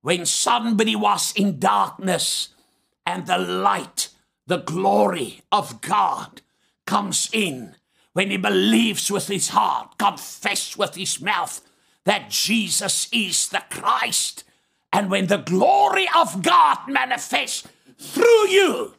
When 0.02 0.24
somebody 0.24 0.94
was 0.94 1.32
in 1.34 1.58
darkness 1.58 2.50
and 3.04 3.26
the 3.26 3.38
light, 3.38 4.10
the 4.46 4.58
glory 4.58 5.42
of 5.50 5.80
God 5.80 6.42
comes 6.86 7.28
in. 7.32 7.74
When 8.12 8.30
he 8.30 8.36
believes 8.36 9.10
with 9.10 9.26
his 9.26 9.48
heart, 9.48 9.98
confess 9.98 10.76
with 10.76 10.94
his 10.94 11.20
mouth 11.20 11.60
that 12.04 12.30
Jesus 12.30 13.08
is 13.10 13.48
the 13.48 13.64
Christ, 13.68 14.44
and 14.94 15.10
when 15.10 15.26
the 15.26 15.38
glory 15.38 16.06
of 16.16 16.40
God 16.40 16.78
manifests 16.86 17.66
through 17.98 18.48
you 18.48 18.94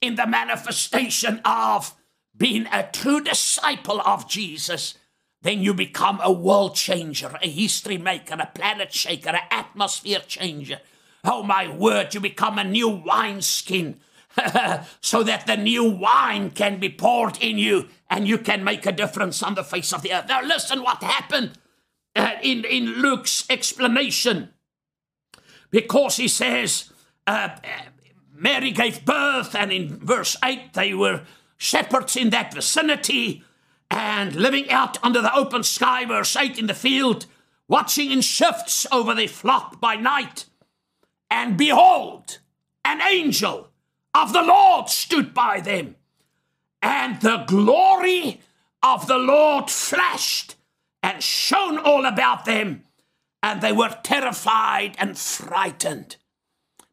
in 0.00 0.14
the 0.14 0.26
manifestation 0.26 1.42
of 1.44 1.92
being 2.34 2.66
a 2.72 2.88
true 2.90 3.20
disciple 3.20 4.00
of 4.00 4.26
Jesus, 4.26 4.94
then 5.42 5.60
you 5.60 5.74
become 5.74 6.18
a 6.22 6.32
world 6.32 6.74
changer, 6.74 7.38
a 7.42 7.50
history 7.50 7.98
maker, 7.98 8.36
a 8.40 8.46
planet 8.46 8.94
shaker, 8.94 9.28
an 9.28 9.40
atmosphere 9.50 10.22
changer. 10.26 10.80
Oh, 11.24 11.42
my 11.42 11.68
word, 11.68 12.14
you 12.14 12.20
become 12.20 12.58
a 12.58 12.64
new 12.64 12.88
wineskin 12.88 14.00
so 15.02 15.22
that 15.22 15.46
the 15.46 15.58
new 15.58 15.84
wine 15.84 16.52
can 16.52 16.80
be 16.80 16.88
poured 16.88 17.36
in 17.42 17.58
you 17.58 17.88
and 18.08 18.26
you 18.26 18.38
can 18.38 18.64
make 18.64 18.86
a 18.86 18.92
difference 18.92 19.42
on 19.42 19.56
the 19.56 19.62
face 19.62 19.92
of 19.92 20.00
the 20.00 20.14
earth. 20.14 20.26
Now, 20.26 20.42
listen 20.42 20.82
what 20.82 21.02
happened 21.02 21.58
uh, 22.16 22.30
in, 22.42 22.64
in 22.64 23.02
Luke's 23.02 23.44
explanation. 23.50 24.48
Because 25.70 26.16
he 26.16 26.28
says, 26.28 26.92
uh, 27.26 27.50
Mary 28.32 28.70
gave 28.70 29.04
birth, 29.04 29.54
and 29.54 29.72
in 29.72 29.98
verse 29.98 30.36
8, 30.44 30.74
they 30.74 30.94
were 30.94 31.22
shepherds 31.56 32.16
in 32.16 32.30
that 32.30 32.52
vicinity 32.52 33.42
and 33.90 34.34
living 34.34 34.68
out 34.70 35.02
under 35.04 35.20
the 35.22 35.34
open 35.34 35.62
sky, 35.62 36.04
verse 36.04 36.36
8, 36.36 36.58
in 36.58 36.66
the 36.66 36.74
field, 36.74 37.26
watching 37.68 38.10
in 38.10 38.20
shifts 38.20 38.86
over 38.90 39.14
their 39.14 39.28
flock 39.28 39.80
by 39.80 39.96
night. 39.96 40.46
And 41.30 41.56
behold, 41.56 42.38
an 42.84 43.00
angel 43.00 43.68
of 44.14 44.32
the 44.32 44.42
Lord 44.42 44.88
stood 44.88 45.32
by 45.32 45.60
them, 45.60 45.96
and 46.82 47.20
the 47.20 47.44
glory 47.46 48.40
of 48.82 49.06
the 49.06 49.18
Lord 49.18 49.70
flashed 49.70 50.56
and 51.02 51.22
shone 51.22 51.78
all 51.78 52.04
about 52.04 52.44
them, 52.44 52.82
and 53.44 53.60
they 53.60 53.72
were 53.72 53.94
terrified 54.02 54.96
and 54.98 55.18
frightened. 55.18 56.16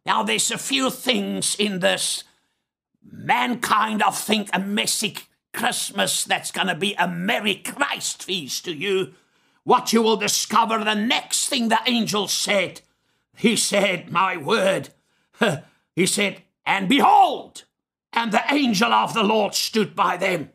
Now, 0.05 0.21
there's 0.21 0.51
a 0.51 0.57
few 0.57 0.89
things 0.89 1.55
in 1.57 1.79
this 1.79 2.25
mankind, 3.09 4.03
I 4.03 4.11
think, 4.11 4.49
a 4.51 4.59
messy 4.59 5.15
Christmas 5.53 6.25
that's 6.25 6.51
going 6.51 6.67
to 6.67 6.75
be 6.75 6.93
a 6.95 7.07
Merry 7.07 7.55
Christ 7.55 8.23
feast 8.23 8.65
to 8.65 8.73
you. 8.73 9.13
What 9.63 9.93
you 9.93 10.01
will 10.01 10.17
discover 10.17 10.83
the 10.83 10.93
next 10.93 11.47
thing 11.47 11.69
the 11.69 11.79
angel 11.87 12.27
said. 12.27 12.81
He 13.37 13.55
said, 13.55 14.11
My 14.11 14.35
word. 14.35 14.89
He 15.93 16.05
said, 16.05 16.43
and 16.65 16.87
behold, 16.87 17.65
and 18.13 18.31
the 18.31 18.43
angel 18.49 18.93
of 18.93 19.13
the 19.13 19.23
Lord 19.23 19.53
stood 19.53 19.93
by 19.93 20.15
them, 20.15 20.51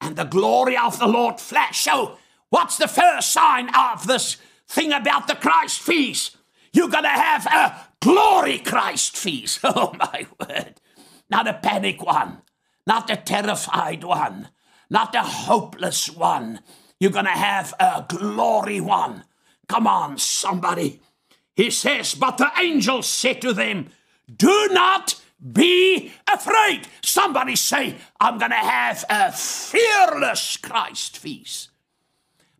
and 0.00 0.16
the 0.16 0.24
glory 0.24 0.76
of 0.76 0.98
the 0.98 1.06
Lord 1.06 1.38
flashed. 1.38 1.84
So, 1.84 2.18
what's 2.50 2.76
the 2.76 2.88
first 2.88 3.30
sign 3.30 3.72
of 3.72 4.08
this 4.08 4.38
thing 4.68 4.92
about 4.92 5.26
the 5.26 5.34
Christ 5.34 5.80
feast? 5.80 6.36
You're 6.72 6.88
going 6.88 7.04
to 7.04 7.08
have 7.08 7.46
a 7.46 7.88
glory 8.00 8.58
Christ 8.58 9.16
feast. 9.16 9.60
Oh, 9.64 9.94
my 9.98 10.26
word. 10.40 10.80
Not 11.28 11.48
a 11.48 11.54
panic 11.54 12.02
one, 12.02 12.42
not 12.86 13.10
a 13.10 13.16
terrified 13.16 14.04
one, 14.04 14.50
not 14.88 15.14
a 15.14 15.22
hopeless 15.22 16.08
one. 16.08 16.60
You're 17.00 17.10
going 17.10 17.24
to 17.24 17.30
have 17.30 17.74
a 17.80 18.04
glory 18.08 18.80
one. 18.80 19.24
Come 19.68 19.86
on, 19.86 20.18
somebody. 20.18 21.00
He 21.54 21.70
says, 21.70 22.14
But 22.14 22.38
the 22.38 22.50
angel 22.60 23.02
said 23.02 23.40
to 23.42 23.52
them, 23.52 23.88
Do 24.34 24.68
not 24.70 25.20
be 25.40 26.12
afraid. 26.32 26.88
Somebody 27.02 27.56
say, 27.56 27.96
I'm 28.20 28.38
going 28.38 28.50
to 28.50 28.56
have 28.56 29.04
a 29.10 29.32
fearless 29.32 30.56
Christ 30.56 31.18
feast. 31.18 31.70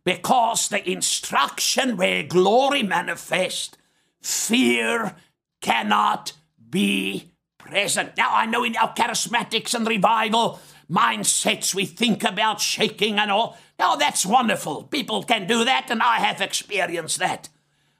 Because 0.07 0.69
the 0.69 0.89
instruction 0.89 1.97
where 1.97 2.23
glory 2.23 2.81
manifests, 2.81 3.75
fear 4.21 5.17
cannot 5.59 6.31
be 6.69 7.33
present. 7.57 8.15
Now, 8.15 8.29
I 8.31 8.45
know 8.45 8.63
in 8.63 8.77
our 8.77 8.93
charismatics 8.93 9.73
and 9.73 9.85
revival, 9.85 10.61
mindsets 10.89 11.75
we 11.75 11.85
think 11.85 12.23
about 12.23 12.61
shaking 12.61 13.19
and 13.19 13.29
all. 13.29 13.57
Now, 13.77 13.97
that's 13.97 14.25
wonderful. 14.25 14.83
People 14.83 15.23
can 15.23 15.45
do 15.45 15.65
that, 15.65 15.87
and 15.89 16.01
I 16.01 16.19
have 16.19 16.39
experienced 16.39 17.19
that. 17.19 17.49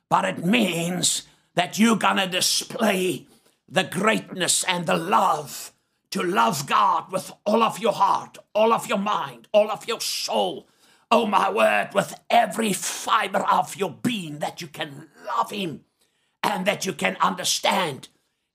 But 0.07 0.23
it 0.23 0.45
means 0.45 1.23
that 1.55 1.77
you're 1.77 1.97
going 1.97 2.15
to 2.15 2.27
display 2.27 3.27
the 3.67 3.83
greatness 3.83 4.63
and 4.63 4.85
the 4.85 4.95
love 4.95 5.73
to 6.11 6.23
love 6.23 6.67
God 6.67 7.11
with 7.11 7.33
all 7.45 7.61
of 7.63 7.79
your 7.79 7.91
heart, 7.91 8.37
all 8.55 8.71
of 8.71 8.87
your 8.87 8.97
mind, 8.97 9.49
all 9.51 9.69
of 9.69 9.89
your 9.89 9.99
soul. 9.99 10.69
Oh, 11.09 11.25
my 11.25 11.49
word, 11.49 11.89
with 11.93 12.19
every 12.29 12.73
fiber 12.73 13.39
of 13.39 13.77
your 13.77 13.91
being, 13.91 14.39
that 14.39 14.61
you 14.61 14.67
can 14.67 15.07
love 15.25 15.51
Him 15.51 15.85
and 16.43 16.65
that 16.65 16.85
you 16.85 16.93
can 16.93 17.15
understand. 17.21 18.09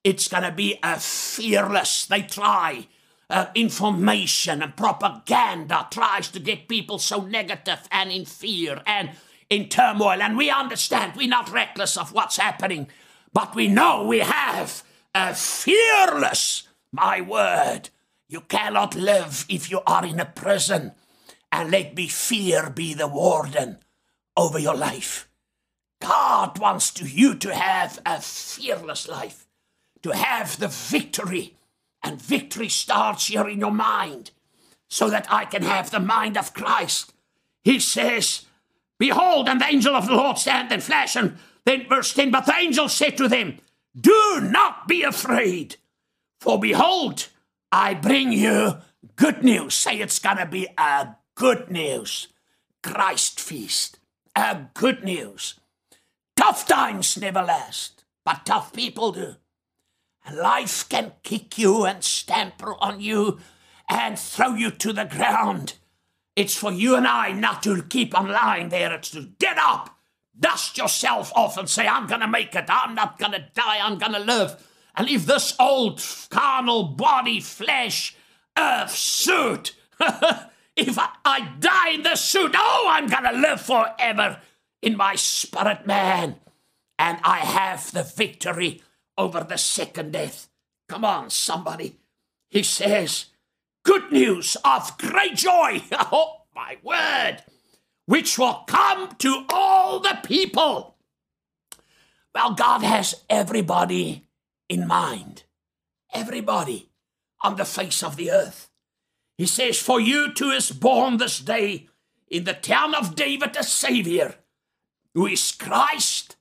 It's 0.04 0.28
going 0.28 0.42
to 0.42 0.52
be 0.52 0.78
a 0.82 0.98
fearless, 0.98 2.06
they 2.06 2.22
try. 2.22 2.88
Uh, 3.30 3.46
information 3.54 4.62
and 4.62 4.76
propaganda 4.76 5.86
tries 5.90 6.28
to 6.28 6.38
get 6.38 6.68
people 6.68 6.98
so 6.98 7.22
negative 7.22 7.88
and 7.90 8.12
in 8.12 8.26
fear 8.26 8.82
and 8.84 9.12
in 9.48 9.70
turmoil. 9.70 10.20
And 10.20 10.36
we 10.36 10.50
understand 10.50 11.14
we're 11.16 11.28
not 11.28 11.50
reckless 11.50 11.96
of 11.96 12.12
what's 12.12 12.36
happening, 12.36 12.88
but 13.32 13.54
we 13.54 13.68
know 13.68 14.04
we 14.06 14.18
have 14.18 14.82
a 15.14 15.34
fearless, 15.34 16.68
my 16.90 17.22
word. 17.22 17.88
You 18.28 18.42
cannot 18.42 18.94
live 18.94 19.46
if 19.48 19.70
you 19.70 19.80
are 19.86 20.04
in 20.04 20.20
a 20.20 20.26
prison 20.26 20.92
and 21.52 21.70
let 21.70 21.94
me 21.94 22.08
fear 22.08 22.70
be 22.70 22.94
the 22.94 23.06
warden 23.06 23.78
over 24.36 24.58
your 24.58 24.74
life. 24.74 25.28
God 26.00 26.58
wants 26.58 26.90
to 26.94 27.06
you 27.06 27.34
to 27.36 27.54
have 27.54 28.00
a 28.04 28.20
fearless 28.20 29.06
life, 29.06 29.46
to 30.02 30.10
have 30.10 30.58
the 30.58 30.68
victory. 30.68 31.54
And 32.02 32.20
victory 32.20 32.68
starts 32.68 33.28
here 33.28 33.46
in 33.48 33.60
your 33.60 33.70
mind, 33.70 34.32
so 34.90 35.08
that 35.08 35.28
I 35.30 35.44
can 35.44 35.62
have 35.62 35.90
the 35.90 36.00
mind 36.00 36.36
of 36.36 36.52
Christ. 36.52 37.12
He 37.62 37.78
says, 37.78 38.46
Behold, 38.98 39.48
and 39.48 39.60
the 39.60 39.66
angel 39.66 39.94
of 39.94 40.06
the 40.06 40.14
Lord 40.14 40.38
stand 40.38 40.72
and 40.72 40.82
flash. 40.82 41.14
And 41.14 41.36
then 41.64 41.88
verse 41.88 42.12
10, 42.12 42.32
but 42.32 42.46
the 42.46 42.56
angel 42.56 42.88
said 42.88 43.16
to 43.18 43.28
them, 43.28 43.58
Do 43.98 44.40
not 44.40 44.88
be 44.88 45.04
afraid, 45.04 45.76
for 46.40 46.58
behold, 46.58 47.28
I 47.70 47.94
bring 47.94 48.32
you 48.32 48.78
good 49.14 49.44
news. 49.44 49.74
Say 49.74 50.00
it's 50.00 50.18
gonna 50.18 50.46
be 50.46 50.66
a 50.76 51.14
good 51.34 51.70
news. 51.70 52.28
Christ 52.82 53.40
feast. 53.40 53.98
A 54.34 54.66
good 54.74 55.04
news. 55.04 55.54
Tough 56.36 56.66
times 56.66 57.16
never 57.18 57.42
last, 57.42 58.04
but 58.24 58.46
tough 58.46 58.72
people 58.72 59.12
do. 59.12 59.36
Life 60.32 60.88
can 60.88 61.12
kick 61.22 61.58
you 61.58 61.84
and 61.84 62.02
stamp 62.02 62.62
on 62.80 63.00
you 63.00 63.38
and 63.88 64.18
throw 64.18 64.54
you 64.54 64.70
to 64.70 64.92
the 64.92 65.04
ground. 65.04 65.74
It's 66.34 66.56
for 66.56 66.72
you 66.72 66.96
and 66.96 67.06
I 67.06 67.32
not 67.32 67.62
to 67.64 67.82
keep 67.82 68.18
on 68.18 68.28
lying 68.28 68.70
there. 68.70 68.92
It's 68.92 69.10
to 69.10 69.28
get 69.38 69.58
up, 69.58 69.98
dust 70.38 70.78
yourself 70.78 71.30
off, 71.34 71.58
and 71.58 71.68
say, 71.68 71.86
I'm 71.86 72.06
going 72.06 72.20
to 72.20 72.28
make 72.28 72.54
it. 72.54 72.64
I'm 72.68 72.94
not 72.94 73.18
going 73.18 73.32
to 73.32 73.46
die. 73.54 73.80
I'm 73.82 73.98
going 73.98 74.12
to 74.12 74.18
live. 74.18 74.66
And 74.96 75.06
leave 75.06 75.26
this 75.26 75.54
old 75.58 76.02
carnal 76.30 76.84
body, 76.84 77.40
flesh, 77.40 78.16
earth 78.56 78.94
suit. 78.94 79.74
if 80.76 80.98
I, 80.98 81.10
I 81.24 81.52
die 81.60 81.90
in 81.90 82.02
this 82.02 82.20
suit, 82.20 82.54
oh, 82.56 82.86
I'm 82.88 83.08
to 83.08 83.32
live 83.32 83.60
forever 83.60 84.40
in 84.80 84.96
my 84.96 85.14
spirit 85.14 85.86
man, 85.86 86.36
and 86.98 87.18
I 87.22 87.38
have 87.38 87.92
the 87.92 88.02
victory 88.02 88.82
over 89.16 89.44
the 89.44 89.58
second 89.58 90.12
death. 90.12 90.48
Come 90.88 91.04
on, 91.04 91.30
somebody. 91.30 91.98
He 92.50 92.62
says, 92.62 93.26
Good 93.84 94.12
news 94.12 94.56
of 94.64 94.96
great 94.98 95.36
joy. 95.36 95.82
Oh, 96.12 96.42
my 96.54 96.76
word. 96.82 97.38
Which 98.06 98.38
will 98.38 98.64
come 98.66 99.14
to 99.16 99.44
all 99.48 100.00
the 100.00 100.18
people. 100.22 100.96
Well, 102.34 102.54
God 102.54 102.82
has 102.82 103.14
everybody 103.30 104.28
in 104.68 104.86
mind. 104.86 105.44
Everybody 106.12 106.90
on 107.42 107.56
the 107.56 107.64
face 107.64 108.02
of 108.02 108.16
the 108.16 108.30
earth. 108.30 108.68
He 109.42 109.46
says, 109.46 109.76
For 109.76 109.98
you 109.98 110.32
too 110.32 110.50
is 110.50 110.70
born 110.70 111.16
this 111.16 111.40
day 111.40 111.88
in 112.28 112.44
the 112.44 112.54
town 112.54 112.94
of 112.94 113.16
David 113.16 113.56
a 113.56 113.64
Savior 113.64 114.36
who 115.14 115.26
is 115.26 115.50
Christ, 115.50 116.36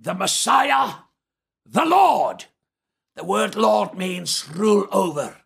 the 0.00 0.14
Messiah, 0.14 0.98
the 1.66 1.84
Lord. 1.84 2.44
The 3.16 3.24
word 3.24 3.56
Lord 3.56 3.94
means 3.94 4.48
rule 4.48 4.86
over, 4.92 5.38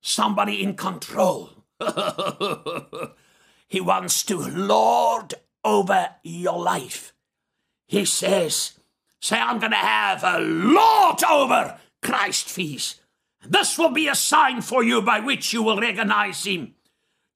somebody 0.00 0.62
in 0.62 0.76
control. 0.76 1.50
he 3.66 3.80
wants 3.80 4.22
to 4.26 4.38
lord 4.38 5.34
over 5.64 6.10
your 6.22 6.60
life. 6.60 7.14
He 7.88 8.04
says, 8.04 8.78
Say, 9.20 9.40
I'm 9.40 9.58
going 9.58 9.72
to 9.72 9.76
have 9.76 10.22
a 10.22 10.38
lord 10.38 11.24
over 11.24 11.80
Christ 12.00 12.48
feast. 12.48 13.00
This 13.48 13.78
will 13.78 13.90
be 13.90 14.08
a 14.08 14.14
sign 14.14 14.62
for 14.62 14.82
you 14.82 15.02
by 15.02 15.20
which 15.20 15.52
you 15.52 15.62
will 15.62 15.80
recognize 15.80 16.44
him. 16.44 16.74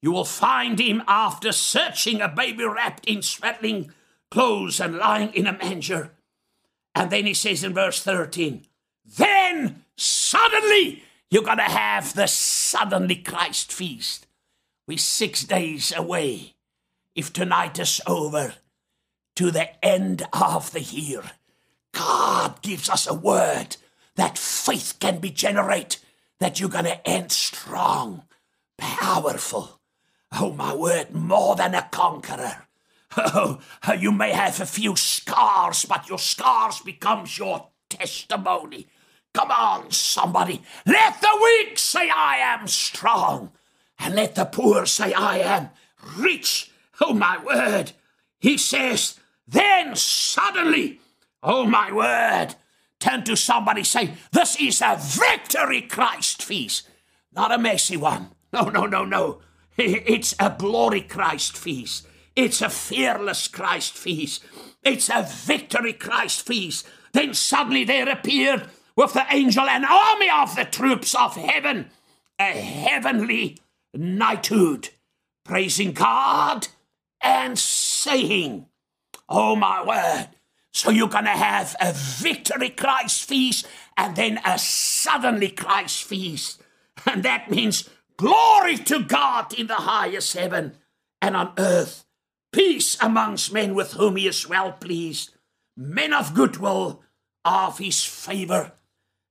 You 0.01 0.11
will 0.11 0.25
find 0.25 0.79
him 0.79 1.03
after 1.07 1.51
searching 1.51 2.21
a 2.21 2.29
baby 2.29 2.63
wrapped 2.63 3.05
in 3.05 3.21
swaddling 3.21 3.91
clothes 4.31 4.79
and 4.79 4.97
lying 4.97 5.33
in 5.33 5.47
a 5.47 5.57
manger. 5.57 6.11
And 6.95 7.11
then 7.11 7.25
he 7.25 7.33
says 7.33 7.63
in 7.63 7.73
verse 7.73 8.01
13, 8.01 8.65
then 9.17 9.83
suddenly 9.97 11.03
you're 11.29 11.43
going 11.43 11.57
to 11.57 11.63
have 11.63 12.13
the 12.13 12.27
suddenly 12.27 13.15
Christ 13.15 13.71
feast. 13.71 14.27
We're 14.87 14.97
six 14.97 15.43
days 15.43 15.93
away, 15.95 16.55
if 17.15 17.31
tonight 17.31 17.77
is 17.77 18.01
over, 18.07 18.55
to 19.35 19.51
the 19.51 19.85
end 19.85 20.23
of 20.33 20.71
the 20.71 20.81
year. 20.81 21.23
God 21.93 22.61
gives 22.61 22.89
us 22.89 23.07
a 23.07 23.13
word 23.13 23.77
that 24.19 24.37
faith 24.37 24.97
can 24.99 25.19
be 25.19 25.29
generate, 25.29 25.99
that 26.39 26.59
you're 26.59 26.69
going 26.69 26.85
to 26.85 27.07
end 27.07 27.31
strong, 27.31 28.23
powerful. 28.77 29.79
Oh, 30.31 30.53
my 30.53 30.73
word, 30.75 31.13
more 31.13 31.55
than 31.55 31.73
a 31.73 31.87
conqueror. 31.91 32.67
Oh, 33.17 33.59
you 33.97 34.11
may 34.11 34.31
have 34.31 34.61
a 34.61 34.65
few 34.65 34.95
scars, 34.95 35.85
but 35.85 36.07
your 36.07 36.19
scars 36.19 36.79
becomes 36.79 37.37
your 37.37 37.69
testimony. 37.89 38.87
Come 39.33 39.51
on, 39.51 39.91
somebody. 39.91 40.61
Let 40.85 41.19
the 41.21 41.39
weak 41.41 41.77
say, 41.79 42.09
I 42.09 42.37
am 42.37 42.67
strong. 42.67 43.51
And 43.97 44.15
let 44.15 44.35
the 44.35 44.45
poor 44.45 44.85
say, 44.85 45.13
I 45.13 45.39
am 45.39 45.69
rich. 46.17 46.71
Oh, 47.01 47.13
my 47.13 47.43
word. 47.43 47.91
He 48.39 48.57
says, 48.57 49.19
then 49.47 49.95
suddenly, 49.95 50.99
oh, 51.41 51.65
my 51.65 51.91
word. 51.91 52.55
Turn 52.99 53.23
to 53.23 53.35
somebody, 53.35 53.83
say, 53.83 54.13
This 54.31 54.59
is 54.59 54.81
a 54.81 54.97
victory 54.99 55.81
Christ 55.81 56.43
feast, 56.43 56.87
not 57.33 57.51
a 57.51 57.57
messy 57.57 57.97
one. 57.97 58.31
No, 58.51 58.63
no, 58.63 58.85
no, 58.85 59.05
no. 59.05 59.41
It's 59.77 60.35
a 60.39 60.55
glory 60.57 61.01
Christ 61.01 61.57
feast. 61.57 62.05
It's 62.35 62.61
a 62.61 62.69
fearless 62.69 63.47
Christ 63.47 63.97
feast. 63.97 64.43
It's 64.83 65.09
a 65.09 65.25
victory 65.27 65.93
Christ 65.93 66.45
feast. 66.45 66.85
Then 67.13 67.33
suddenly 67.33 67.85
there 67.85 68.09
appeared 68.09 68.69
with 68.95 69.13
the 69.13 69.25
angel 69.31 69.63
an 69.63 69.85
army 69.85 70.29
of 70.29 70.55
the 70.55 70.65
troops 70.65 71.15
of 71.15 71.35
heaven, 71.35 71.89
a 72.37 72.43
heavenly 72.43 73.57
knighthood, 73.93 74.89
praising 75.45 75.93
God 75.93 76.67
and 77.21 77.57
saying, 77.57 78.67
Oh 79.27 79.55
my 79.55 79.85
word. 79.85 80.29
So 80.71 80.91
you're 80.91 81.09
going 81.09 81.25
to 81.25 81.31
have 81.31 81.75
a 81.81 81.93
victory 81.93 82.69
Christ 82.69 83.27
feast 83.27 83.67
and 83.97 84.15
then 84.15 84.39
a 84.45 84.57
suddenly 84.59 85.49
Christ 85.49 86.03
feast. 86.03 86.61
And 87.05 87.23
that 87.23 87.49
means 87.49 87.89
glory 88.17 88.77
to 88.77 89.03
God 89.03 89.53
in 89.57 89.67
the 89.67 89.75
highest 89.75 90.33
heaven 90.35 90.77
and 91.21 91.35
on 91.35 91.53
earth 91.57 92.05
peace 92.51 92.97
amongst 93.01 93.53
men 93.53 93.73
with 93.73 93.93
whom 93.93 94.15
he 94.15 94.27
is 94.27 94.47
well 94.47 94.71
pleased, 94.73 95.31
men 95.75 96.13
of 96.13 96.33
goodwill 96.33 97.01
of 97.45 97.77
his 97.77 98.03
favor. 98.03 98.73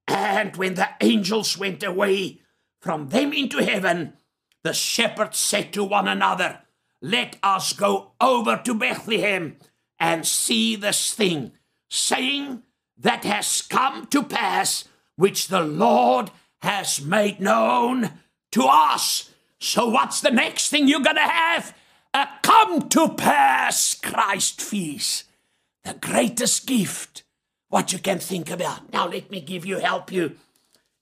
And 0.07 0.57
when 0.57 0.75
the 0.75 0.89
angels 1.01 1.59
went 1.59 1.83
away 1.83 2.41
from 2.81 3.09
them 3.09 3.33
into 3.33 3.63
heaven, 3.63 4.15
the 4.63 4.73
shepherds 4.73 5.39
said 5.39 5.73
to 5.73 5.85
one 5.85 6.09
another, 6.09 6.61
Let 7.03 7.37
us 7.43 7.73
go 7.73 8.13
over 8.21 8.61
to 8.65 8.75
Bethlehem 8.75 9.57
and 9.99 10.27
see 10.27 10.77
this 10.77 11.13
thing, 11.13 11.53
saying, 11.89 12.63
That 12.97 13.25
has 13.25 13.63
come 13.63 14.07
to 14.07 14.23
pass, 14.23 14.85
which 15.17 15.49
the 15.49 15.63
Lord 15.63 16.31
has 16.63 17.01
made 17.01 17.41
known 17.41 18.11
to 18.53 18.65
us. 18.65 19.31
So, 19.61 19.89
what's 19.89 20.21
the 20.21 20.31
next 20.31 20.69
thing 20.69 20.89
you're 20.89 21.01
going 21.01 21.17
to 21.17 21.23
have? 21.23 21.75
a 22.15 22.29
come 22.43 22.89
to 22.89 23.09
pass 23.09 23.95
Christ 23.95 24.61
feast, 24.61 25.25
the 25.85 25.95
greatest 25.95 26.67
gift 26.67 27.23
what 27.69 27.93
you 27.93 27.99
can 27.99 28.19
think 28.19 28.51
about. 28.51 28.93
Now 28.93 29.07
let 29.09 29.31
me 29.31 29.41
give 29.41 29.67
you 29.67 29.79
help 29.79 30.11
you. 30.11 30.37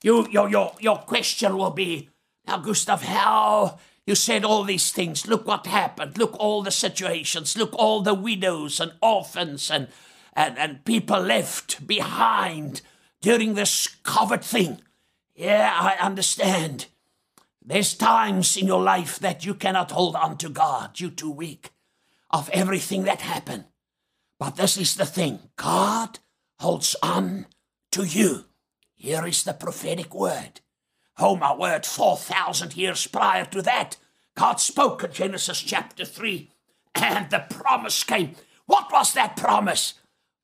You 0.03 0.29
your 0.31 0.49
your 0.49 0.73
your 0.81 0.99
question 0.99 1.57
will 1.57 1.71
be 1.71 2.11
Now, 2.47 2.59
Gustav, 2.59 3.03
how 3.03 3.79
you 4.07 4.15
said 4.15 4.45
all 4.45 4.63
these 4.63 4.93
things. 4.93 5.27
Look 5.27 5.47
what 5.47 5.67
happened. 5.67 6.17
Look 6.17 6.37
all 6.39 6.63
the 6.63 6.71
situations. 6.71 7.57
Look 7.57 7.75
all 7.75 8.03
the 8.03 8.15
widows 8.15 8.79
and 8.79 8.93
orphans 9.03 9.71
and, 9.71 9.89
and, 10.33 10.57
and 10.57 10.85
people 10.85 11.21
left 11.21 11.87
behind 11.87 12.83
during 13.21 13.55
this 13.55 13.89
COVID 14.05 14.45
thing. 14.45 14.81
Yeah, 15.35 15.77
I 15.79 15.97
understand. 16.01 16.87
There's 17.65 17.95
times 17.95 18.57
in 18.57 18.69
your 18.69 18.83
life 18.83 19.19
that 19.19 19.45
you 19.45 19.55
cannot 19.55 19.91
hold 19.91 20.15
on 20.15 20.39
to 20.39 20.49
God. 20.49 21.01
You're 21.01 21.11
too 21.11 21.33
weak 21.33 21.71
of 22.31 22.49
everything 22.51 23.05
that 23.05 23.23
happened. 23.23 23.65
But 24.39 24.57
this 24.57 24.77
is 24.77 24.95
the 24.95 25.07
thing 25.07 25.41
God 25.57 26.21
holds 26.61 26.95
on 27.03 27.47
to 27.91 28.05
you. 28.05 28.45
Here 28.95 29.27
is 29.27 29.43
the 29.43 29.53
prophetic 29.53 30.15
word. 30.15 30.61
Oh, 31.19 31.37
my 31.37 31.55
word, 31.55 31.87
4,000 31.87 32.77
years 32.77 33.07
prior 33.07 33.47
to 33.47 33.63
that, 33.63 33.97
God 34.37 34.61
spoke 34.61 35.03
in 35.03 35.13
Genesis 35.13 35.61
chapter 35.63 36.05
3, 36.05 36.51
and 36.95 37.31
the 37.31 37.45
promise 37.49 38.05
came. 38.05 38.35
What 38.67 38.93
was 38.93 39.15
that 39.15 39.37
promise? 39.37 39.95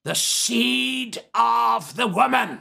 The 0.05 0.15
seed 0.15 1.23
of 1.35 1.97
the 1.97 2.07
woman. 2.07 2.61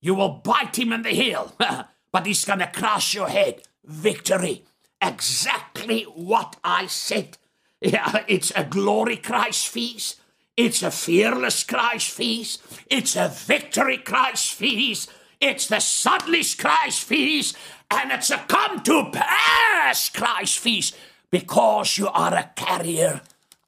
You 0.00 0.14
will 0.14 0.40
bite 0.44 0.78
him 0.78 0.92
in 0.92 1.02
the 1.02 1.10
heel, 1.10 1.54
but 2.12 2.26
he's 2.26 2.44
going 2.44 2.60
to 2.60 2.66
crush 2.66 3.14
your 3.14 3.28
head 3.28 3.62
victory. 3.84 4.64
Exactly 5.02 6.02
what 6.04 6.56
I 6.64 6.86
said. 6.86 7.38
Yeah, 7.80 8.24
it's 8.28 8.50
a 8.56 8.64
glory 8.64 9.18
Christ 9.18 9.68
feast. 9.68 10.18
It's 10.56 10.82
a 10.82 10.90
fearless 10.90 11.64
Christ 11.64 12.10
feast. 12.12 12.62
It's 12.86 13.14
a 13.14 13.28
victory 13.28 13.98
Christ 13.98 14.54
feast. 14.54 15.10
It's 15.40 15.66
the 15.66 15.80
Suddenly's 15.80 16.54
Christ 16.54 17.04
feast. 17.04 17.56
And 17.90 18.12
it's 18.12 18.30
a 18.30 18.38
come 18.38 18.82
to 18.82 19.10
pass 19.12 20.08
Christ 20.08 20.58
feast 20.58 20.96
because 21.30 21.98
you 21.98 22.08
are 22.08 22.34
a 22.34 22.50
carrier 22.56 23.20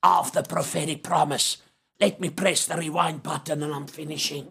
of 0.03 0.33
the 0.33 0.43
prophetic 0.43 1.03
promise. 1.03 1.59
Let 2.01 2.21
me 2.21 2.31
press 2.31 2.67
the 2.67 2.77
rewind 2.77 3.23
button 3.23 3.63
and 3.63 3.73
I'm 3.75 3.87
finishing. 3.87 4.51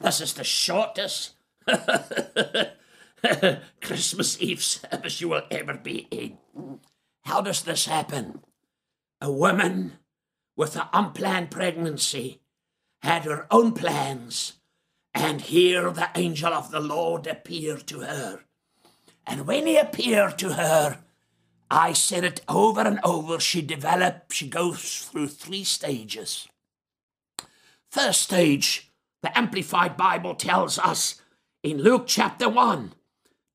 This 0.00 0.20
is 0.20 0.34
the 0.34 0.44
shortest 0.44 1.34
Christmas 3.80 4.40
Eve 4.40 4.62
service 4.62 5.20
you 5.20 5.28
will 5.28 5.42
ever 5.50 5.74
be 5.74 6.06
in. 6.10 6.38
How 7.24 7.40
does 7.40 7.62
this 7.62 7.86
happen? 7.86 8.42
A 9.20 9.32
woman 9.32 9.94
with 10.56 10.76
an 10.76 10.88
unplanned 10.92 11.50
pregnancy 11.50 12.40
had 13.02 13.24
her 13.24 13.46
own 13.50 13.72
plans, 13.72 14.54
and 15.14 15.40
here 15.40 15.90
the 15.90 16.10
angel 16.16 16.52
of 16.52 16.70
the 16.70 16.80
Lord 16.80 17.26
appeared 17.26 17.86
to 17.86 18.00
her. 18.00 18.40
And 19.26 19.46
when 19.46 19.66
he 19.66 19.76
appeared 19.76 20.38
to 20.38 20.54
her, 20.54 20.98
I 21.70 21.92
said 21.92 22.24
it 22.24 22.40
over 22.48 22.82
and 22.82 23.00
over, 23.02 23.40
she 23.40 23.62
developed, 23.62 24.32
she 24.32 24.48
goes 24.48 25.08
through 25.10 25.28
three 25.28 25.64
stages. 25.64 26.48
First 27.90 28.22
stage, 28.22 28.90
the 29.22 29.36
Amplified 29.38 29.96
Bible 29.96 30.34
tells 30.34 30.78
us 30.78 31.20
in 31.62 31.78
Luke 31.78 32.04
chapter 32.06 32.48
1, 32.48 32.92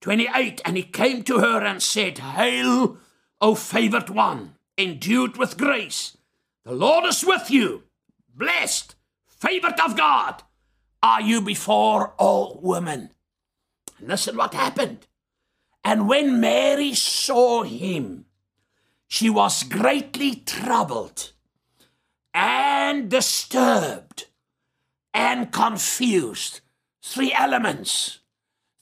28 0.01 0.61
And 0.65 0.77
he 0.77 0.83
came 0.83 1.23
to 1.23 1.39
her 1.39 1.63
and 1.63 1.83
said, 1.83 2.17
Hail, 2.19 2.97
O 3.41 3.55
favored 3.55 4.09
one, 4.09 4.55
endued 4.77 5.37
with 5.37 5.57
grace. 5.57 6.17
The 6.65 6.73
Lord 6.73 7.05
is 7.05 7.23
with 7.23 7.51
you. 7.51 7.83
Blessed, 8.33 8.95
favored 9.27 9.79
of 9.79 9.97
God, 9.97 10.43
are 11.01 11.21
you 11.21 11.41
before 11.41 12.13
all 12.17 12.59
women. 12.61 13.11
And 13.97 14.07
listen 14.07 14.37
what 14.37 14.53
happened. 14.53 15.07
And 15.83 16.09
when 16.09 16.39
Mary 16.39 16.93
saw 16.93 17.63
him, 17.63 18.25
she 19.07 19.29
was 19.29 19.63
greatly 19.63 20.35
troubled 20.35 21.31
and 22.33 23.09
disturbed 23.09 24.27
and 25.13 25.51
confused. 25.51 26.61
Three 27.01 27.33
elements 27.33 28.19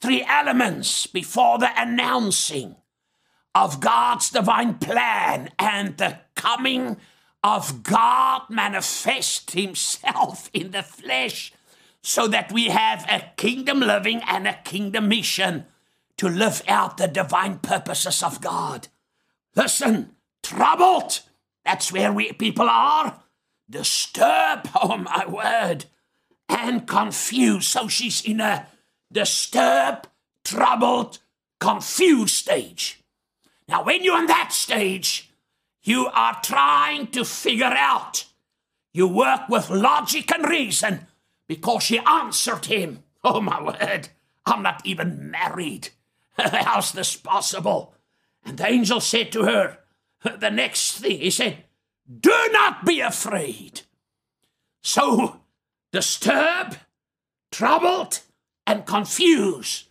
three 0.02 0.24
elements 0.24 1.08
before 1.08 1.58
the 1.58 1.70
announcing 1.76 2.76
of 3.56 3.80
God's 3.80 4.30
divine 4.30 4.76
plan 4.76 5.50
and 5.58 5.98
the 5.98 6.20
coming 6.36 6.98
of 7.44 7.84
God 7.84 8.44
manifest 8.50 9.52
himself 9.52 10.50
in 10.54 10.72
the 10.72 10.84
flesh 10.84 11.52
so 12.08 12.26
that 12.26 12.54
we 12.54 12.70
have 12.70 13.06
a 13.10 13.34
kingdom 13.36 13.82
living 13.82 14.22
and 14.26 14.48
a 14.48 14.54
kingdom 14.64 15.10
mission 15.10 15.66
to 16.16 16.30
live 16.30 16.64
out 16.66 16.96
the 16.96 17.06
divine 17.06 17.60
purposes 17.60 18.24
of 18.24 18.40
God. 18.40 18.88
Listen, 19.58 20.16
troubled, 20.42 21.20
that's 21.66 21.92
where 21.92 22.14
we 22.14 22.32
people 22.32 22.70
are. 22.70 23.20
Disturbed, 23.70 24.70
oh 24.82 24.96
my 24.96 25.26
word, 25.28 25.84
and 26.48 26.88
confused. 26.88 27.66
So 27.68 27.90
she's 27.90 28.22
in 28.22 28.40
a 28.40 28.68
disturbed, 29.12 30.08
troubled, 30.46 31.20
confused 31.60 32.34
stage. 32.34 33.04
Now, 33.68 33.84
when 33.84 34.06
you're 34.06 34.20
in 34.20 34.28
that 34.28 34.54
stage, 34.54 35.30
you 35.84 36.08
are 36.14 36.40
trying 36.42 37.08
to 37.08 37.26
figure 37.26 37.66
out. 37.66 38.24
You 38.94 39.10
work 39.10 39.50
with 39.50 39.70
logic 39.70 40.32
and 40.32 40.48
reason 40.48 41.06
because 41.48 41.84
she 41.84 42.00
answered 42.00 42.66
him. 42.66 43.04
Oh, 43.24 43.42
my 43.42 43.62
word, 43.62 44.10
I'm 44.46 44.62
not 44.62 44.82
even 44.86 45.32
married. 45.32 45.90
How's 46.38 46.92
this 46.92 47.16
possible? 47.16 47.94
And 48.46 48.58
the 48.58 48.68
angel 48.68 49.02
said 49.02 49.32
to 49.34 49.44
her, 49.44 49.80
the 50.40 50.50
next 50.50 51.00
thing, 51.00 51.20
he 51.20 51.30
said, 51.30 51.66
Do 52.20 52.50
not 52.52 52.86
be 52.86 53.00
afraid. 53.00 53.82
So, 54.82 55.42
disturbed, 55.92 56.78
troubled, 57.52 58.22
and 58.66 58.86
confused 58.86 59.88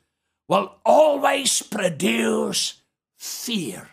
will 0.48 0.76
always 0.84 1.62
produce 1.62 2.82
fear. 3.16 3.90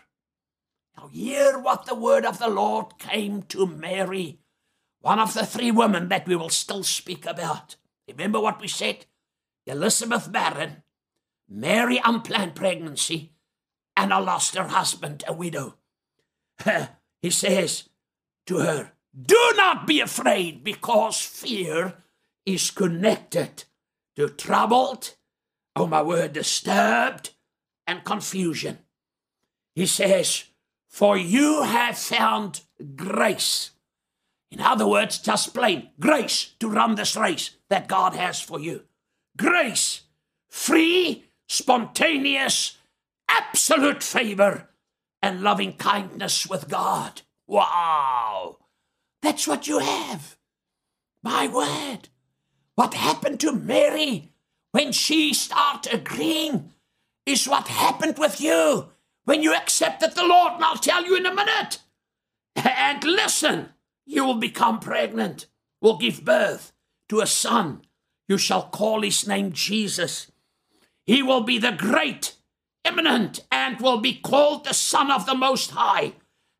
Now, 0.96 1.08
hear 1.08 1.58
what 1.58 1.86
the 1.86 1.94
word 1.94 2.24
of 2.24 2.38
the 2.38 2.48
Lord 2.48 2.98
came 2.98 3.42
to 3.44 3.66
Mary, 3.66 4.38
one 5.04 5.18
of 5.18 5.34
the 5.34 5.44
three 5.44 5.70
women 5.70 6.08
that 6.08 6.26
we 6.26 6.34
will 6.34 6.48
still 6.48 6.82
speak 6.82 7.26
about. 7.26 7.76
Remember 8.08 8.40
what 8.40 8.58
we 8.58 8.68
said? 8.68 9.04
Elizabeth 9.66 10.32
barren, 10.32 10.82
Mary 11.46 12.00
unplanned 12.02 12.54
pregnancy, 12.54 13.34
and 13.98 14.14
I 14.14 14.18
lost 14.18 14.56
her 14.56 14.68
husband, 14.68 15.22
a 15.28 15.34
widow. 15.34 15.74
he 17.20 17.28
says 17.28 17.90
to 18.46 18.60
her, 18.60 18.92
Do 19.14 19.52
not 19.56 19.86
be 19.86 20.00
afraid, 20.00 20.64
because 20.64 21.20
fear 21.20 21.98
is 22.46 22.70
connected 22.70 23.64
to 24.16 24.30
troubled, 24.30 25.16
oh 25.76 25.86
my 25.86 26.00
word, 26.00 26.32
disturbed, 26.32 27.34
and 27.86 28.04
confusion. 28.04 28.78
He 29.74 29.84
says, 29.84 30.44
For 30.88 31.18
you 31.18 31.62
have 31.64 31.98
found 31.98 32.62
grace. 32.96 33.72
In 34.54 34.60
other 34.60 34.86
words, 34.86 35.18
just 35.18 35.52
plain 35.52 35.90
grace 35.98 36.54
to 36.60 36.68
run 36.68 36.94
this 36.94 37.16
race 37.16 37.56
that 37.70 37.88
God 37.88 38.14
has 38.14 38.40
for 38.40 38.60
you. 38.60 38.84
Grace, 39.36 40.02
free, 40.48 41.24
spontaneous, 41.48 42.78
absolute 43.28 44.00
favor, 44.00 44.70
and 45.20 45.40
loving 45.40 45.72
kindness 45.72 46.46
with 46.46 46.68
God. 46.68 47.22
Wow! 47.48 48.58
That's 49.22 49.48
what 49.48 49.66
you 49.66 49.80
have. 49.80 50.36
My 51.20 51.48
word. 51.48 52.10
What 52.76 52.94
happened 52.94 53.40
to 53.40 53.50
Mary 53.50 54.30
when 54.70 54.92
she 54.92 55.34
started 55.34 55.92
agreeing 55.92 56.70
is 57.26 57.48
what 57.48 57.66
happened 57.66 58.18
with 58.18 58.40
you 58.40 58.90
when 59.24 59.42
you 59.42 59.52
accepted 59.52 60.14
the 60.14 60.24
Lord. 60.24 60.52
And 60.52 60.64
I'll 60.64 60.76
tell 60.76 61.04
you 61.04 61.16
in 61.16 61.26
a 61.26 61.34
minute. 61.34 61.78
And 62.54 63.02
listen, 63.02 63.70
you 64.06 64.24
will 64.24 64.34
become 64.34 64.80
pregnant, 64.80 65.46
will 65.80 65.96
give 65.96 66.24
birth 66.24 66.72
to 67.08 67.20
a 67.20 67.26
son. 67.26 67.82
You 68.28 68.38
shall 68.38 68.62
call 68.62 69.02
his 69.02 69.26
name 69.26 69.52
Jesus. 69.52 70.30
He 71.04 71.22
will 71.22 71.42
be 71.42 71.58
the 71.58 71.72
great, 71.72 72.36
eminent, 72.84 73.40
and 73.50 73.80
will 73.80 73.98
be 73.98 74.14
called 74.14 74.64
the 74.64 74.74
Son 74.74 75.10
of 75.10 75.26
the 75.26 75.34
Most 75.34 75.72
High. 75.72 76.14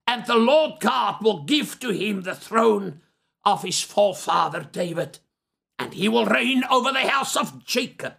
And 0.07 0.27
the 0.27 0.37
Lord 0.37 0.81
God 0.81 1.23
will 1.23 1.45
give 1.45 1.81
to 1.81 1.91
him 1.91 2.23
the 2.23 2.35
throne 2.35 3.01
of 3.45 3.63
his 3.63 3.81
forefather 3.81 4.61
David 4.71 5.19
and 5.79 5.95
he 5.95 6.09
will 6.09 6.27
reign 6.27 6.63
over 6.71 6.93
the 6.93 7.09
house 7.09 7.37
of 7.37 7.65
Jacob 7.65 8.15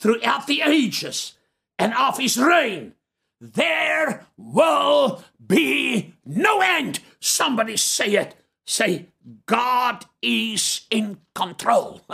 throughout 0.00 0.46
the 0.46 0.62
ages, 0.62 1.34
and 1.78 1.92
of 1.94 2.18
his 2.18 2.38
reign 2.38 2.94
there 3.40 4.26
will 4.36 5.22
be 5.44 6.14
no 6.24 6.60
end. 6.60 7.00
Somebody 7.20 7.76
say 7.76 8.14
it. 8.14 8.34
Say, 8.68 9.08
God 9.46 10.04
is 10.20 10.82
in 10.90 11.20
control. 11.34 12.02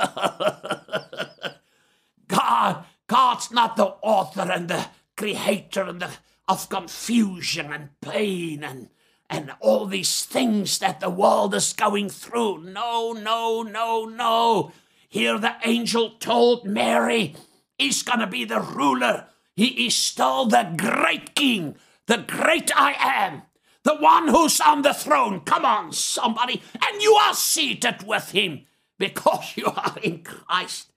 God, 2.28 2.84
God's 3.08 3.50
not 3.50 3.74
the 3.74 3.86
author 4.02 4.52
and 4.52 4.68
the 4.68 4.86
creator 5.16 5.82
and 5.82 6.00
the, 6.00 6.10
of 6.46 6.68
confusion 6.68 7.72
and 7.72 8.00
pain 8.00 8.62
and 8.62 8.88
and 9.28 9.50
all 9.58 9.86
these 9.86 10.24
things 10.24 10.78
that 10.78 11.00
the 11.00 11.10
world 11.10 11.56
is 11.56 11.72
going 11.72 12.08
through. 12.08 12.62
No, 12.62 13.10
no, 13.12 13.62
no, 13.62 14.04
no. 14.04 14.70
Here 15.08 15.40
the 15.40 15.56
angel 15.64 16.10
told 16.20 16.66
Mary, 16.66 17.34
he's 17.78 18.04
going 18.04 18.20
to 18.20 18.28
be 18.28 18.44
the 18.44 18.60
ruler. 18.60 19.26
He 19.56 19.86
is 19.88 19.96
still 19.96 20.46
the 20.46 20.72
great 20.76 21.34
king, 21.34 21.74
the 22.06 22.18
great 22.18 22.70
I 22.76 22.94
am, 23.00 23.42
the 23.84 23.94
one 23.94 24.28
who's 24.28 24.60
on 24.60 24.82
the 24.82 24.94
throne. 24.94 25.40
Come 25.40 25.64
on, 25.64 25.92
somebody. 25.92 26.62
And 26.74 27.02
you 27.02 27.14
are 27.14 27.34
seated 27.34 28.02
with 28.06 28.32
him 28.32 28.62
because 28.98 29.52
you 29.56 29.66
are 29.66 29.96
in 30.02 30.22
Christ. 30.22 30.90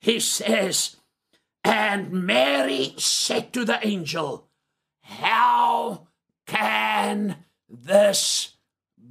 He 0.00 0.20
says, 0.20 0.96
and 1.64 2.12
Mary 2.12 2.94
said 2.96 3.52
to 3.54 3.64
the 3.64 3.84
angel, 3.84 4.48
How 5.00 6.06
can 6.46 7.44
this 7.68 8.52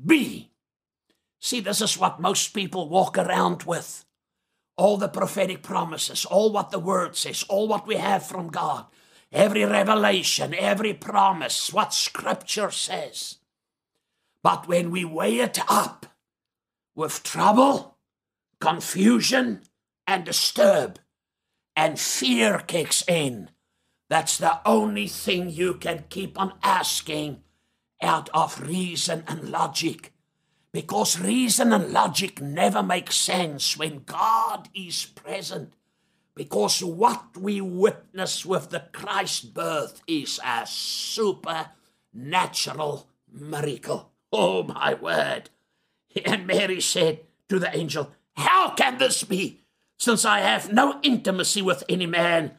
be? 0.05 0.51
See, 1.41 1.59
this 1.59 1.81
is 1.81 1.97
what 1.97 2.21
most 2.21 2.53
people 2.53 2.87
walk 2.87 3.17
around 3.17 3.63
with. 3.63 4.05
All 4.77 4.97
the 4.97 5.07
prophetic 5.07 5.63
promises, 5.63 6.25
all 6.25 6.51
what 6.51 6.69
the 6.69 6.79
word 6.79 7.15
says, 7.15 7.43
all 7.43 7.67
what 7.67 7.87
we 7.87 7.95
have 7.95 8.25
from 8.25 8.49
God, 8.49 8.85
every 9.31 9.65
revelation, 9.65 10.53
every 10.53 10.93
promise, 10.93 11.71
what 11.73 11.93
scripture 11.93 12.71
says. 12.71 13.37
But 14.41 14.67
when 14.67 14.91
we 14.91 15.05
weigh 15.05 15.39
it 15.39 15.59
up 15.67 16.05
with 16.93 17.23
trouble, 17.23 17.97
confusion, 18.59 19.61
and 20.07 20.23
disturb, 20.23 20.99
and 21.75 21.99
fear 21.99 22.59
kicks 22.59 23.03
in, 23.07 23.49
that's 24.07 24.37
the 24.37 24.61
only 24.65 25.07
thing 25.07 25.49
you 25.49 25.73
can 25.73 26.05
keep 26.09 26.39
on 26.39 26.53
asking 26.63 27.41
out 28.01 28.29
of 28.33 28.61
reason 28.61 29.23
and 29.27 29.49
logic. 29.49 30.13
Because 30.71 31.19
reason 31.19 31.73
and 31.73 31.91
logic 31.91 32.41
never 32.41 32.83
make 32.83 33.11
sense 33.11 33.77
when 33.77 34.03
God 34.05 34.69
is 34.75 35.05
present. 35.05 35.73
Because 36.35 36.83
what 36.83 37.37
we 37.37 37.61
witness 37.61 38.45
with 38.45 38.69
the 38.69 38.83
Christ 38.91 39.53
birth 39.53 40.01
is 40.05 40.39
a 40.45 40.67
supernatural 40.67 43.07
miracle. 43.31 44.11
Oh, 44.31 44.63
my 44.63 44.93
word. 44.93 45.49
And 46.25 46.45
Mary 46.45 46.81
said 46.81 47.21
to 47.49 47.57
the 47.57 47.75
angel, 47.75 48.11
How 48.35 48.71
can 48.71 48.97
this 48.97 49.23
be, 49.23 49.61
since 49.97 50.25
I 50.25 50.41
have 50.41 50.71
no 50.71 50.99
intimacy 51.03 51.61
with 51.61 51.83
any 51.87 52.05
man 52.05 52.57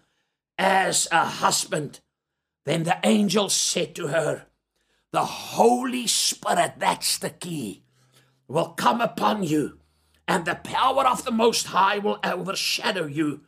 as 0.59 1.07
a 1.13 1.25
husband? 1.25 2.01
Then 2.65 2.85
the 2.85 2.99
angel 3.05 3.51
said 3.51 3.95
to 3.97 4.09
her, 4.09 4.47
the 5.13 5.25
Holy 5.25 6.07
Spirit, 6.07 6.75
that's 6.79 7.17
the 7.17 7.31
key, 7.31 7.85
will 8.49 8.71
come 8.71 9.01
upon 9.01 9.45
you, 9.45 9.79
and 10.29 10.45
the 10.45 10.57
power 10.57 11.07
of 11.07 11.25
the 11.25 11.31
Most 11.31 11.69
High 11.69 11.99
will 11.99 12.19
overshadow 12.23 13.07
you 13.07 13.43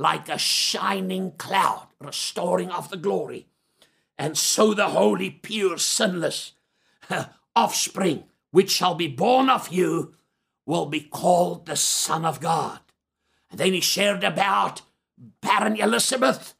like 0.00 0.30
a 0.30 0.38
shining 0.38 1.32
cloud, 1.32 1.88
restoring 2.00 2.70
of 2.70 2.88
the 2.88 2.96
glory. 2.96 3.46
And 4.16 4.36
so 4.36 4.72
the 4.72 4.88
holy, 4.88 5.28
pure, 5.30 5.76
sinless 5.76 6.52
offspring, 7.54 8.24
which 8.50 8.70
shall 8.70 8.94
be 8.94 9.08
born 9.08 9.50
of 9.50 9.68
you, 9.68 10.14
will 10.64 10.86
be 10.86 11.00
called 11.00 11.66
the 11.66 11.76
Son 11.76 12.24
of 12.24 12.40
God. 12.40 12.80
And 13.50 13.60
then 13.60 13.74
he 13.74 13.80
shared 13.80 14.24
about 14.24 14.80
barren 15.42 15.76
Elizabeth 15.76 16.54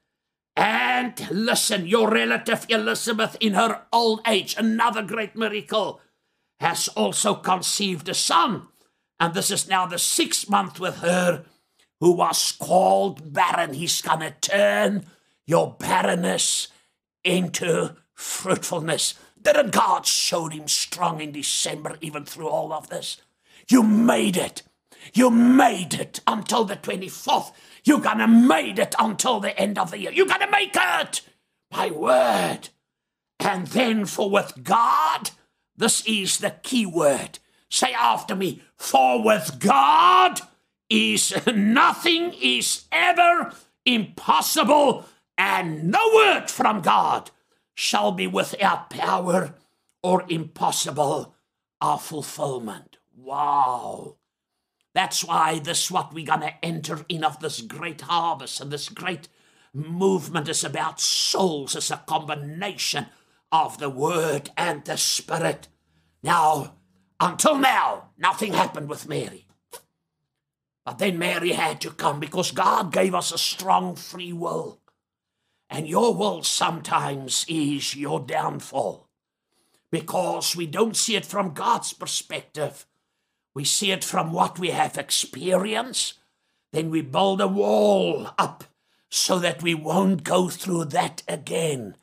and 0.55 1.31
listen, 1.31 1.87
your 1.87 2.11
relative 2.11 2.67
Elizabeth, 2.69 3.39
in 3.41 3.55
her 3.55 3.87
old 3.91 4.21
age, 4.27 4.55
another 4.59 5.03
great 5.03 5.35
miracle, 5.35 6.03
has 6.59 6.89
also 6.89 7.35
conceived 7.37 8.11
a 8.11 8.15
son. 8.15 8.69
And 9.19 9.33
this 9.33 9.51
is 9.51 9.67
now 9.67 9.87
the 9.87 9.99
sixth 9.99 10.51
month 10.51 10.79
with 10.79 10.97
her, 10.97 11.47
who 12.01 12.13
was 12.13 12.53
called 12.53 13.33
barren. 13.33 13.75
He's 13.75 14.03
going 14.03 14.21
to 14.21 14.35
turn 14.41 15.07
your 15.47 15.77
barrenness 15.79 16.69
into 17.23 17.97
fruitfulness. 18.15 19.15
Didn't 19.41 19.73
God 19.73 20.07
show 20.07 20.49
him 20.49 20.69
strong 20.69 21.21
in 21.21 21.33
December, 21.33 21.97
even 22.01 22.25
through 22.25 22.49
all 22.49 22.73
of 22.73 22.89
this? 22.89 23.19
You 23.69 23.83
made 23.83 24.37
it. 24.37 24.63
You 25.15 25.31
made 25.31 25.95
it 25.95 26.21
until 26.27 26.65
the 26.65 26.77
24th. 26.77 27.53
You're 27.85 28.01
going 28.01 28.19
to 28.19 28.29
make 28.29 28.79
it 28.79 28.95
until 28.99 29.41
the 29.41 29.59
end 29.59 29.79
of 29.79 29.91
the 29.91 29.99
year. 29.99 30.13
You're 30.13 30.27
going 30.27 30.41
to 30.41 30.51
make 30.51 30.75
it. 30.75 31.23
My 31.73 31.91
word. 31.91 32.69
And 33.39 33.67
then 33.69 34.05
for 34.05 34.29
with 34.29 34.63
God, 34.63 35.31
this 35.77 36.05
is 36.07 36.39
the 36.39 36.51
key 36.63 36.85
word. 36.85 37.39
Say 37.71 37.93
after 37.93 38.37
me, 38.37 38.63
for 38.77 39.25
with 39.25 39.59
God 39.61 40.41
is 40.91 41.33
nothing 41.47 42.35
is 42.41 42.85
ever 42.93 43.55
impossible, 43.87 45.07
and 45.39 45.85
no 45.91 46.11
word 46.15 46.51
from 46.51 46.83
God 46.83 47.31
shall 47.75 48.13
be 48.13 48.27
without 48.27 48.91
power 48.91 49.55
or 50.03 50.25
impossible 50.29 51.35
of 51.81 52.03
fulfillment. 52.03 52.99
Wow. 53.17 54.17
That's 54.93 55.25
why 55.25 55.61
this 55.61 55.91
what 55.91 56.13
we're 56.13 56.27
gonna 56.27 56.55
enter 56.63 57.05
in 57.09 57.25
of 57.25 57.41
this 57.41 57.61
great 57.61 58.03
harvest 58.03 58.61
and 58.61 58.71
this 58.71 58.89
great 58.89 59.29
movement 59.73 60.49
is 60.49 60.65
about 60.65 61.01
souls. 61.01 61.77
It's 61.77 61.91
a 61.91 62.03
combination 62.07 63.07
of 63.53 63.79
the 63.79 63.89
word 63.89 64.51
and 64.57 64.85
the 64.85 64.97
spirit. 64.97 65.69
Now, 66.23 66.75
until 67.21 67.57
now, 67.57 68.11
nothing 68.19 68.53
happened 68.53 68.89
with 68.89 69.09
Mary. 69.09 69.47
But 70.85 70.99
then 70.99 71.19
Mary 71.19 71.53
had 71.53 71.81
to 71.83 71.91
come 71.91 72.21
because 72.21 72.53
God 72.53 72.93
gave 72.93 73.15
us 73.15 73.33
a 73.33 73.39
strong 73.39 73.97
free 73.97 74.33
will. 74.33 74.81
And 75.69 75.87
your 75.87 76.15
will 76.15 76.43
sometimes 76.43 77.45
is 77.49 77.95
your 77.95 78.21
downfall 78.21 79.09
because 79.91 80.57
we 80.57 80.67
don't 80.67 80.97
see 80.97 81.17
it 81.17 81.27
from 81.27 81.55
God's 81.55 81.93
perspective. 81.93 82.87
We 83.55 83.65
see 83.65 83.91
it 83.91 84.05
from 84.05 84.33
what 84.33 84.59
we 84.59 84.71
have 84.71 84.97
experienced. 84.97 86.19
Then 86.73 86.91
we 86.91 87.03
build 87.03 87.41
a 87.41 87.49
wall 87.49 88.31
up 88.39 88.65
so 89.09 89.39
that 89.41 89.63
we 89.63 89.75
won't 89.75 90.23
go 90.23 90.49
through 90.49 90.87
that 90.87 91.23
again. 91.27 91.97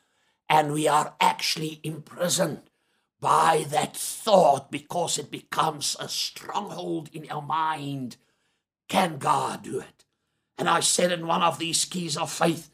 And 0.50 0.74
we 0.74 0.88
are 0.88 1.16
actually 1.20 1.80
imprisoned 1.84 2.63
by 3.20 3.66
that 3.70 3.96
thought 3.96 4.72
because 4.72 5.18
it 5.18 5.32
becomes 5.32 5.96
a 6.00 6.08
stronghold 6.08 7.10
in 7.13 7.30
our 7.30 7.42
mind. 7.42 8.18
Can 8.88 9.17
God 9.17 9.63
do 9.63 9.80
it? 9.80 10.06
And 10.58 10.67
I 10.69 10.80
said 10.80 11.12
in 11.12 11.28
one 11.28 11.43
of 11.43 11.60
these 11.60 11.86
keys 11.86 12.17
of 12.17 12.32
faith, 12.32 12.69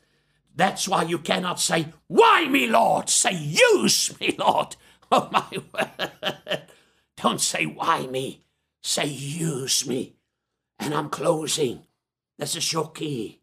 that's 0.56 0.88
why 0.88 1.04
you 1.04 1.18
cannot 1.18 1.60
say, 1.60 1.94
Why 2.08 2.48
me, 2.48 2.68
Lord? 2.68 3.10
Say, 3.10 3.34
Use 3.34 4.20
me, 4.20 4.36
Lord. 4.38 4.76
Oh, 5.12 5.30
my 5.32 5.46
word. 5.72 6.64
Don't 7.18 7.40
say, 7.40 7.68
Why 7.68 8.08
me? 8.08 8.44
Say, 8.84 9.06
use 9.06 9.88
me. 9.88 10.16
And 10.78 10.94
I'm 10.94 11.10
closing. 11.10 11.84
This 12.38 12.56
is 12.56 12.74
your 12.74 12.92
key. 12.92 13.40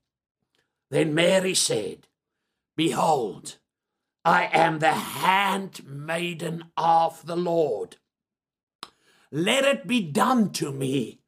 Then 0.90 1.14
Mary 1.14 1.54
said, 1.54 2.06
Behold, 2.76 3.56
I 4.24 4.50
am 4.52 4.80
the 4.80 4.92
handmaiden 4.92 6.64
of 6.76 7.24
the 7.24 7.36
Lord. 7.36 7.96
Let 9.32 9.64
it 9.64 9.86
be 9.86 10.02
done 10.02 10.50
to 10.54 10.72
me 10.72 11.19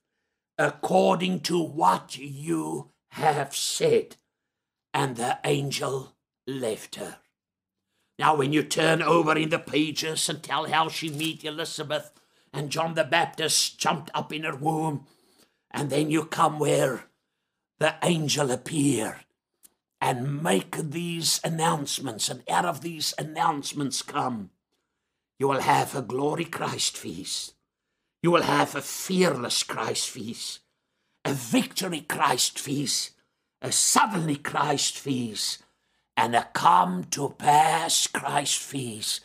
according 0.59 1.41
to 1.41 1.63
what 1.63 2.17
you 2.19 2.91
have 3.11 3.55
said. 3.55 4.17
And 4.95 5.17
the 5.17 5.39
angel 5.45 6.15
left 6.47 6.97
her. 6.97 7.19
Now, 8.19 8.37
when 8.37 8.53
you 8.53 8.63
turn 8.63 9.03
over 9.03 9.37
in 9.37 9.49
the 9.49 9.59
pages 9.59 10.29
and 10.29 10.43
tell 10.43 10.67
how 10.67 10.89
she 10.89 11.09
met 11.09 11.45
Elizabeth, 11.45 12.13
and 12.53 12.71
John 12.71 12.95
the 12.95 13.05
Baptist 13.05 13.79
jumped 13.79 14.11
up 14.15 14.33
in 14.33 14.45
her 14.45 14.55
womb. 14.55 15.07
And 15.71 15.91
then 15.91 16.11
you 16.11 16.25
come 16.25 16.59
where 16.59 17.05
the 17.79 17.95
angel 18.03 18.51
appeared 18.51 19.25
and 20.01 20.43
make 20.43 20.77
these 20.77 21.41
announcements, 21.45 22.29
and 22.29 22.43
out 22.51 22.65
of 22.65 22.81
these 22.81 23.15
announcements 23.19 24.03
come, 24.03 24.51
you 25.39 25.49
will 25.49 25.61
have 25.61 25.95
a 25.95 26.03
glory 26.03 26.45
Christ 26.45 26.97
feast. 26.97 27.55
You 28.23 28.31
will 28.31 28.43
have 28.43 28.77
a 28.77 28.83
fearless 28.83 29.65
Christ 29.65 30.09
feast, 30.09 30.61
a 31.25 31.33
victory 31.33 32.03
Christ 32.03 32.59
feast, 32.59 33.11
a 33.61 33.73
suddenly 33.73 34.37
Christ 34.37 34.97
feast, 34.97 35.63
and 36.17 36.37
a 36.37 36.49
come 36.53 37.05
to 37.11 37.31
pass 37.31 38.07
Christ 38.07 38.61
feast. 38.61 39.25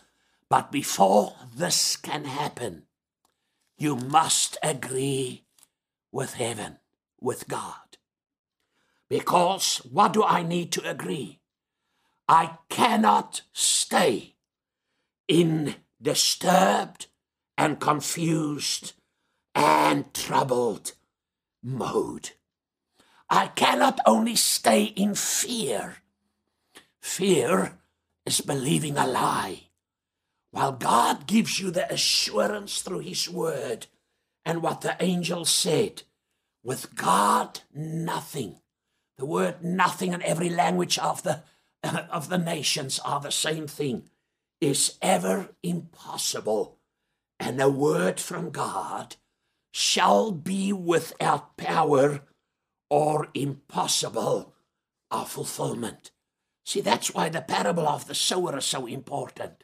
But 0.49 0.71
before 0.71 1.35
this 1.55 1.95
can 1.95 2.25
happen, 2.25 2.83
you 3.77 3.95
must 3.95 4.57
agree 4.63 5.43
with 6.11 6.33
heaven, 6.33 6.77
with 7.21 7.47
God. 7.47 7.97
Because 9.09 9.77
what 9.77 10.13
do 10.13 10.23
I 10.23 10.41
need 10.41 10.71
to 10.73 10.89
agree? 10.89 11.39
I 12.27 12.57
cannot 12.69 13.41
stay 13.53 14.35
in 15.27 15.75
disturbed 16.01 17.07
and 17.57 17.79
confused 17.79 18.93
and 19.55 20.13
troubled 20.13 20.93
mode. 21.63 22.31
I 23.29 23.47
cannot 23.47 23.99
only 24.05 24.35
stay 24.35 24.83
in 24.83 25.15
fear. 25.15 25.97
Fear 27.01 27.77
is 28.25 28.41
believing 28.41 28.97
a 28.97 29.07
lie, 29.07 29.63
while 30.51 30.71
God 30.71 31.27
gives 31.27 31.59
you 31.59 31.71
the 31.71 31.91
assurance 31.91 32.81
through 32.81 32.99
His 32.99 33.29
Word 33.29 33.87
and 34.45 34.61
what 34.61 34.81
the 34.81 34.95
angel 35.01 35.43
said. 35.45 36.03
With 36.63 36.95
God, 36.95 37.61
nothing. 37.73 38.57
The 39.17 39.25
word 39.25 39.63
nothing 39.63 40.13
in 40.13 40.21
every 40.21 40.49
language 40.49 40.97
of 40.99 41.23
the, 41.23 41.43
of 42.11 42.29
the 42.29 42.37
nations 42.37 42.99
are 42.99 43.19
the 43.19 43.31
same 43.31 43.67
thing, 43.67 44.09
is 44.61 44.97
ever 45.01 45.49
impossible. 45.63 46.76
And 47.39 47.61
a 47.61 47.69
word 47.69 48.19
from 48.19 48.49
God 48.49 49.15
shall 49.71 50.31
be 50.31 50.73
without 50.73 51.57
power 51.57 52.21
or 52.89 53.27
impossible 53.33 54.53
of 55.11 55.29
fulfillment. 55.29 56.11
See, 56.65 56.81
that's 56.81 57.13
why 57.13 57.29
the 57.29 57.41
parable 57.41 57.87
of 57.87 58.07
the 58.07 58.15
sower 58.15 58.57
is 58.57 58.65
so 58.65 58.85
important. 58.87 59.63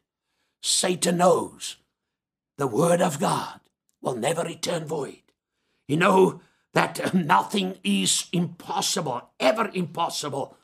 Satan 0.62 1.18
knows 1.18 1.78
the 2.58 2.68
word 2.68 3.02
of 3.02 3.20
God 3.20 3.60
will 4.02 4.16
never 4.16 4.44
return 4.44 4.86
void. 4.86 5.24
You 5.88 5.98
know 5.98 6.42
that 6.74 7.14
nothing 7.16 7.78
is 7.84 8.28
impossible, 8.32 9.30
ever 9.40 9.70
impossible, 9.74 10.58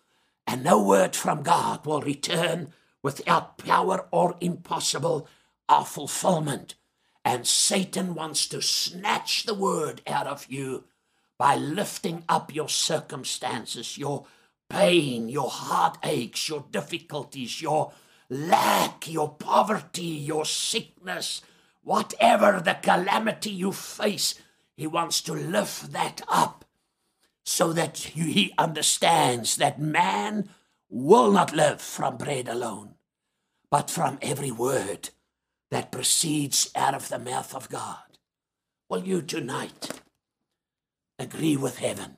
and 0.48 0.64
no 0.64 0.82
word 0.82 1.16
from 1.16 1.44
God 1.44 1.86
will 1.86 2.02
return 2.02 2.74
without 3.02 3.58
power 3.58 4.08
or 4.12 4.36
impossible 4.42 5.28
of 5.68 5.88
fulfillment. 5.88 6.76
And 7.26 7.46
Satan 7.46 8.16
wants 8.16 8.48
to 8.48 8.62
snatch 8.62 9.44
the 9.44 9.54
word 9.54 10.02
out 10.08 10.28
of 10.28 10.48
you 10.50 10.86
by 11.38 11.56
lifting 11.56 12.24
up 12.28 12.54
your 12.54 12.70
circumstances, 12.70 13.98
your 13.98 14.26
pain, 14.70 15.30
your 15.30 15.50
heartaches, 15.50 16.50
your 16.50 16.66
difficulties, 16.72 17.62
your 17.62 17.92
lack, 18.30 19.12
your 19.12 19.30
poverty, 19.30 20.04
your 20.04 20.46
sickness, 20.46 21.42
whatever 21.82 22.62
the 22.64 22.76
calamity 22.76 23.50
you 23.50 23.72
face, 23.72 24.36
he 24.76 24.88
wants 24.88 25.22
to 25.22 25.34
lift 25.34 25.92
that 25.92 26.22
up 26.28 26.66
so 27.44 27.74
that 27.74 27.98
he 27.98 28.54
understands 28.58 29.56
that 29.56 29.82
man 29.82 30.50
will 30.90 31.32
not 31.32 31.56
live 31.56 31.82
from 31.82 32.18
bread 32.18 32.48
alone, 32.48 32.96
but 33.72 33.90
from 33.90 34.20
every 34.22 34.52
word 34.52 35.10
that 35.72 35.92
proceeds 35.92 36.72
out 36.76 36.96
of 36.96 37.10
the 37.10 37.20
mouth 37.20 37.54
of 37.54 37.70
God. 37.70 37.98
Will 38.90 39.04
you 39.04 39.22
tonight 39.22 40.02
agree 41.20 41.58
with 41.58 41.78
heaven 41.78 42.18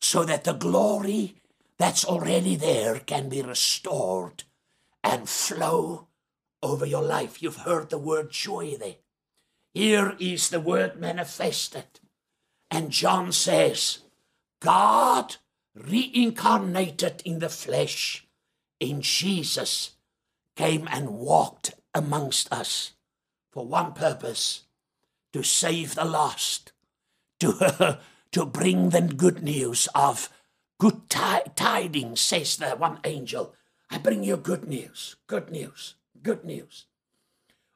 so 0.00 0.24
that 0.24 0.44
the 0.44 0.52
glory 0.52 1.34
that's 1.78 2.04
already 2.04 2.56
there 2.56 3.00
can 3.00 3.28
be 3.28 3.42
restored 3.42 4.44
and 5.02 5.28
flow 5.28 6.06
over 6.62 6.86
your 6.86 7.02
life. 7.02 7.42
You've 7.42 7.56
heard 7.56 7.90
the 7.90 7.98
word 7.98 8.30
joy 8.30 8.76
there. 8.78 8.96
Here 9.74 10.16
is 10.18 10.50
the 10.50 10.60
word 10.60 11.00
manifested. 11.00 12.00
And 12.70 12.90
John 12.90 13.32
says, 13.32 13.98
God 14.60 15.36
reincarnated 15.74 17.22
in 17.24 17.40
the 17.40 17.48
flesh 17.48 18.26
in 18.78 19.00
Jesus 19.00 19.92
came 20.56 20.86
and 20.90 21.10
walked 21.10 21.74
amongst 21.94 22.52
us 22.52 22.92
for 23.50 23.66
one 23.66 23.92
purpose 23.92 24.62
to 25.32 25.42
save 25.42 25.94
the 25.94 26.04
lost, 26.04 26.72
to 27.40 27.98
to 28.32 28.46
bring 28.46 28.88
them 28.88 29.14
good 29.14 29.42
news 29.42 29.88
of 29.94 30.30
good 30.78 31.08
tidings, 31.08 32.20
says 32.20 32.56
the 32.56 32.70
one 32.70 32.98
angel. 33.04 33.54
I 33.90 33.98
bring 33.98 34.24
you 34.24 34.36
good 34.36 34.66
news, 34.66 35.16
good 35.26 35.50
news, 35.50 35.94
good 36.22 36.44
news. 36.44 36.86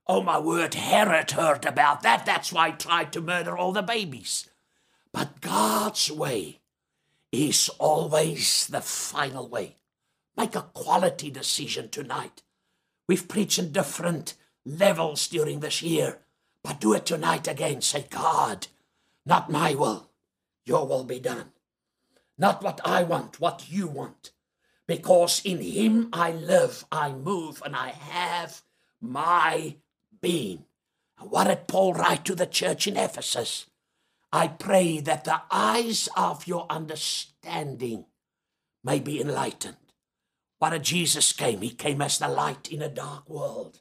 Oh, 0.08 0.22
my 0.22 0.38
word, 0.38 0.74
Herod 0.74 1.32
heard 1.32 1.66
about 1.66 2.02
that. 2.02 2.24
That's 2.24 2.52
why 2.52 2.70
he 2.70 2.76
tried 2.76 3.12
to 3.12 3.20
murder 3.20 3.56
all 3.56 3.72
the 3.72 3.82
babies. 3.82 4.48
But 5.12 5.40
God's 5.40 6.10
way 6.10 6.60
is 7.32 7.68
always 7.78 8.66
the 8.68 8.80
final 8.80 9.48
way. 9.48 9.76
Make 10.36 10.54
a 10.54 10.62
quality 10.62 11.30
decision 11.30 11.88
tonight. 11.88 12.42
We've 13.08 13.28
preached 13.28 13.58
in 13.58 13.72
different 13.72 14.34
levels 14.64 15.28
during 15.28 15.60
this 15.60 15.82
year, 15.82 16.18
but 16.62 16.80
do 16.80 16.92
it 16.92 17.06
tonight 17.06 17.46
again. 17.46 17.80
Say, 17.80 18.06
God, 18.10 18.66
not 19.24 19.50
my 19.50 19.74
will, 19.74 20.10
your 20.64 20.86
will 20.86 21.04
be 21.04 21.20
done. 21.20 21.52
Not 22.38 22.62
what 22.62 22.80
I 22.84 23.02
want, 23.02 23.40
what 23.40 23.70
you 23.70 23.86
want. 23.86 24.30
Because 24.86 25.40
in 25.44 25.60
Him 25.60 26.08
I 26.12 26.32
live, 26.32 26.84
I 26.92 27.12
move, 27.12 27.62
and 27.64 27.74
I 27.74 27.88
have 27.88 28.62
my 29.00 29.76
being. 30.20 30.64
what 31.20 31.44
did 31.44 31.66
Paul 31.66 31.94
write 31.94 32.24
to 32.26 32.34
the 32.34 32.46
church 32.46 32.86
in 32.86 32.96
Ephesus? 32.96 33.66
I 34.32 34.48
pray 34.48 35.00
that 35.00 35.24
the 35.24 35.42
eyes 35.50 36.08
of 36.16 36.46
your 36.46 36.66
understanding 36.68 38.06
may 38.84 39.00
be 39.00 39.20
enlightened. 39.20 39.76
Did 40.60 40.82
Jesus 40.82 41.32
came? 41.32 41.62
He 41.62 41.70
came 41.70 42.02
as 42.02 42.18
the 42.18 42.28
light 42.28 42.68
in 42.70 42.82
a 42.82 42.88
dark 42.88 43.28
world. 43.28 43.80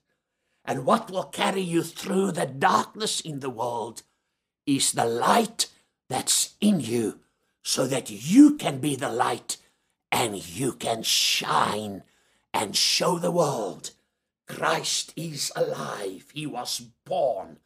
And 0.64 0.86
what 0.86 1.12
will 1.12 1.24
carry 1.26 1.62
you 1.62 1.84
through 1.84 2.32
the 2.32 2.46
darkness 2.46 3.22
in 3.22 3.40
the 3.40 3.50
world 3.50 4.04
is 4.66 4.92
the 4.92 5.06
light 5.06 5.68
that's 6.10 6.56
in 6.60 6.80
you 6.80 7.20
so 7.64 7.88
that 7.88 8.10
you 8.10 8.56
can 8.56 8.80
be 8.80 8.96
the 8.96 9.10
light 9.10 9.58
and 10.12 10.48
you 10.48 10.74
can 10.74 11.04
shine 11.04 12.04
and 12.54 12.76
show 12.76 13.20
the 13.20 13.32
world 13.32 13.92
Christ 14.48 15.14
is 15.16 15.52
alive. 15.56 16.26
He 16.34 16.46
was 16.46 16.82
born. 17.06 17.58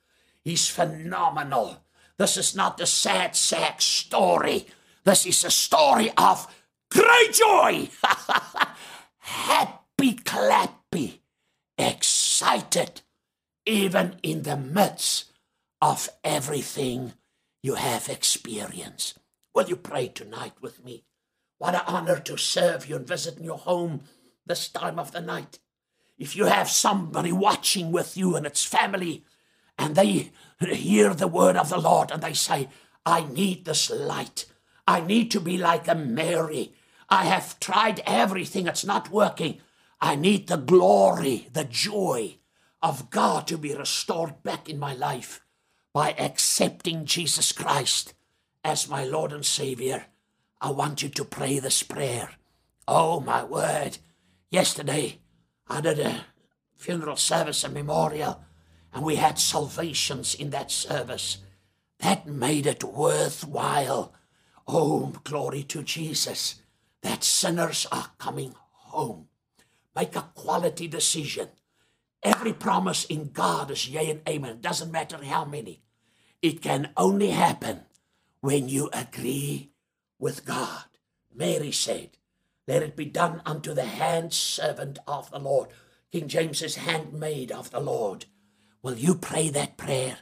He's 0.44 0.68
phenomenal. 0.68 1.84
This 2.18 2.38
is 2.38 2.56
not 2.56 2.80
a 2.80 2.86
sad 2.86 3.36
sack 3.36 3.82
story. 3.82 4.68
This 5.04 5.26
is 5.26 5.44
a 5.44 5.52
story 5.52 6.12
of 6.18 6.48
great 6.90 7.34
joy. 7.34 7.90
Happy 9.30 10.16
clappy, 10.16 11.20
excited, 11.78 13.02
even 13.64 14.16
in 14.24 14.42
the 14.42 14.58
midst 14.58 15.32
of 15.80 16.10
everything 16.24 17.14
you 17.62 17.76
have 17.76 18.10
experienced. 18.10 19.20
Will 19.54 19.70
you 19.70 19.76
pray 19.76 20.08
tonight 20.08 20.54
with 20.62 20.84
me? 20.84 21.04
What 21.60 21.76
an 21.76 21.82
honor 21.86 22.20
to 22.22 22.38
serve 22.38 22.90
you 22.90 22.96
and 22.96 23.08
visit 23.08 23.40
your 23.40 23.60
home 23.60 24.02
this 24.48 24.68
time 24.68 24.98
of 24.98 25.12
the 25.12 25.22
night. 25.22 25.60
If 26.18 26.36
you 26.36 26.46
have 26.46 26.68
somebody 26.68 27.32
watching 27.32 27.92
with 27.92 28.18
you 28.18 28.36
and 28.36 28.48
it's 28.48 28.66
family, 28.66 29.26
and 29.78 29.96
they 29.96 30.32
hear 30.60 31.14
the 31.14 31.28
word 31.28 31.56
of 31.56 31.70
the 31.70 31.78
Lord 31.80 32.10
and 32.10 32.24
they 32.24 32.34
say, 32.34 32.68
I 33.06 33.26
need 33.26 33.66
this 33.66 33.92
light. 33.92 34.46
I 34.88 35.02
need 35.02 35.30
to 35.32 35.40
be 35.40 35.58
like 35.58 35.88
a 35.88 35.94
Mary. 35.94 36.74
I 37.10 37.26
have 37.26 37.60
tried 37.60 38.02
everything, 38.06 38.68
it's 38.68 38.86
not 38.86 39.12
working. 39.12 39.60
I 40.00 40.16
need 40.16 40.48
the 40.48 40.58
glory, 40.58 41.48
the 41.52 41.66
joy 41.66 42.38
of 42.82 43.10
God 43.10 43.48
to 43.48 43.58
be 43.58 43.76
restored 43.76 44.44
back 44.44 44.70
in 44.70 44.80
my 44.80 44.94
life 44.94 45.42
by 45.94 46.12
accepting 46.12 47.06
Jesus 47.06 47.52
Christ 47.52 48.14
as 48.64 48.90
my 48.90 49.04
Lord 49.04 49.32
and 49.32 49.46
Savior, 49.46 50.06
I 50.62 50.72
want 50.72 51.02
you 51.02 51.10
to 51.10 51.26
pray 51.26 51.60
this 51.60 51.84
prayer. 51.84 52.32
Oh, 52.88 53.20
my 53.20 53.44
word. 53.44 53.98
Yesterday, 54.50 55.20
I 55.68 55.82
did 55.82 56.00
a 56.00 56.26
funeral 56.76 57.16
service, 57.16 57.64
a 57.64 57.70
memorial, 57.70 58.44
and 58.94 59.04
we 59.04 59.16
had 59.16 59.40
salvations 59.40 60.36
in 60.36 60.50
that 60.50 60.72
service. 60.72 61.38
That 62.00 62.28
made 62.28 62.66
it 62.66 62.84
worthwhile. 62.84 64.14
Oh, 64.68 65.14
glory 65.24 65.64
to 65.64 65.84
Jesus, 65.84 66.62
that 67.02 67.24
sinners 67.24 67.88
are 67.92 68.12
coming 68.18 68.56
home. 68.72 69.28
Make 69.96 70.16
a 70.16 70.30
quality 70.34 70.88
decision. 70.88 71.50
Every 72.22 72.54
promise 72.54 73.06
in 73.06 73.32
God 73.32 73.72
is 73.72 73.88
yea 73.88 74.10
and 74.10 74.22
amen. 74.28 74.52
It 74.52 74.62
doesn't 74.62 74.92
matter 74.92 75.24
how 75.24 75.46
many. 75.46 75.82
It 76.42 76.62
can 76.62 76.92
only 76.98 77.32
happen 77.32 77.82
when 78.42 78.70
you 78.70 78.90
agree 78.94 79.72
with 80.18 80.46
God. 80.46 80.86
Mary 81.34 81.72
said, 81.72 82.12
Let 82.68 82.84
it 82.84 82.96
be 82.96 83.06
done 83.06 83.42
unto 83.46 83.74
the 83.74 83.86
hand 83.86 84.34
servant 84.34 85.00
of 85.08 85.32
the 85.32 85.40
Lord. 85.40 85.70
King 86.12 86.28
James 86.28 86.60
says, 86.60 86.76
handmaid 86.76 87.52
of 87.52 87.70
the 87.70 87.80
Lord. 87.80 88.26
Will 88.82 88.98
you 88.98 89.16
pray 89.16 89.50
that 89.50 89.78
prayer 89.78 90.20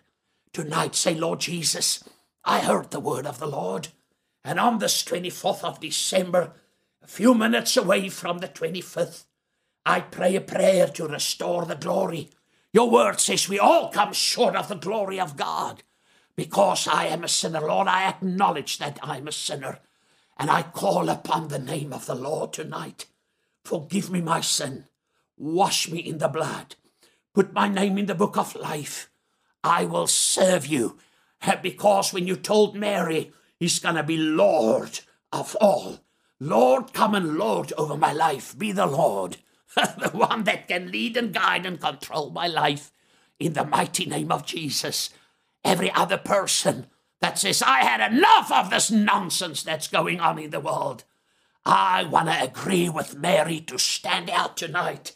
tonight? 0.51 0.95
Say, 0.95 1.15
Lord 1.15 1.39
Jesus, 1.39 2.03
I 2.43 2.59
heard 2.59 2.91
the 2.91 2.99
word 2.99 3.25
of 3.25 3.39
the 3.39 3.47
Lord. 3.47 3.89
And 4.43 4.59
on 4.59 4.79
this 4.79 5.03
24th 5.03 5.63
of 5.63 5.79
December, 5.79 6.53
few 7.07 7.33
minutes 7.33 7.77
away 7.77 8.09
from 8.09 8.39
the 8.39 8.47
25th, 8.47 9.23
I 9.85 10.01
pray 10.01 10.35
a 10.35 10.41
prayer 10.41 10.87
to 10.87 11.07
restore 11.07 11.65
the 11.65 11.75
glory. 11.75 12.29
Your 12.73 12.89
word 12.89 13.19
says 13.19 13.47
we 13.47 13.57
all 13.57 13.89
come 13.89 14.13
short 14.13 14.55
of 14.55 14.67
the 14.67 14.75
glory 14.75 15.19
of 15.19 15.37
God. 15.37 15.83
Because 16.35 16.87
I 16.87 17.05
am 17.07 17.23
a 17.23 17.27
sinner, 17.27 17.61
Lord, 17.61 17.87
I 17.87 18.07
acknowledge 18.07 18.77
that 18.77 18.99
I'm 19.01 19.27
a 19.27 19.31
sinner. 19.31 19.79
And 20.37 20.51
I 20.51 20.61
call 20.61 21.09
upon 21.09 21.47
the 21.47 21.57
name 21.57 21.93
of 21.93 22.05
the 22.05 22.13
Lord 22.13 22.53
tonight. 22.53 23.07
Forgive 23.63 24.11
me 24.11 24.21
my 24.21 24.41
sin. 24.41 24.85
Wash 25.37 25.89
me 25.89 25.99
in 25.99 26.19
the 26.19 26.27
blood. 26.27 26.75
Put 27.33 27.53
my 27.53 27.67
name 27.67 27.97
in 27.97 28.05
the 28.05 28.15
book 28.15 28.37
of 28.37 28.55
life. 28.55 29.09
I 29.63 29.85
will 29.85 30.07
serve 30.07 30.67
you. 30.67 30.97
Because 31.61 32.13
when 32.13 32.27
you 32.27 32.35
told 32.35 32.75
Mary, 32.75 33.31
He's 33.59 33.79
going 33.79 33.95
to 33.95 34.03
be 34.03 34.17
Lord 34.17 34.99
of 35.31 35.55
all. 35.59 35.99
Lord, 36.39 36.93
come 36.93 37.15
and 37.15 37.37
Lord 37.37 37.73
over 37.77 37.97
my 37.97 38.13
life. 38.13 38.57
Be 38.57 38.71
the 38.71 38.85
Lord, 38.85 39.37
the 39.75 40.11
one 40.13 40.43
that 40.43 40.67
can 40.67 40.91
lead 40.91 41.17
and 41.17 41.33
guide 41.33 41.65
and 41.65 41.79
control 41.79 42.29
my 42.29 42.47
life. 42.47 42.91
In 43.39 43.53
the 43.53 43.65
mighty 43.65 44.05
name 44.05 44.31
of 44.31 44.45
Jesus. 44.45 45.11
Every 45.63 45.91
other 45.91 46.17
person 46.17 46.87
that 47.21 47.37
says, 47.37 47.61
I 47.61 47.79
had 47.79 48.13
enough 48.13 48.51
of 48.51 48.69
this 48.69 48.89
nonsense 48.89 49.63
that's 49.63 49.87
going 49.87 50.19
on 50.19 50.39
in 50.39 50.51
the 50.51 50.59
world. 50.59 51.03
I 51.65 52.03
want 52.03 52.29
to 52.29 52.43
agree 52.43 52.89
with 52.89 53.17
Mary 53.17 53.59
to 53.61 53.77
stand 53.77 54.29
out 54.29 54.57
tonight. 54.57 55.15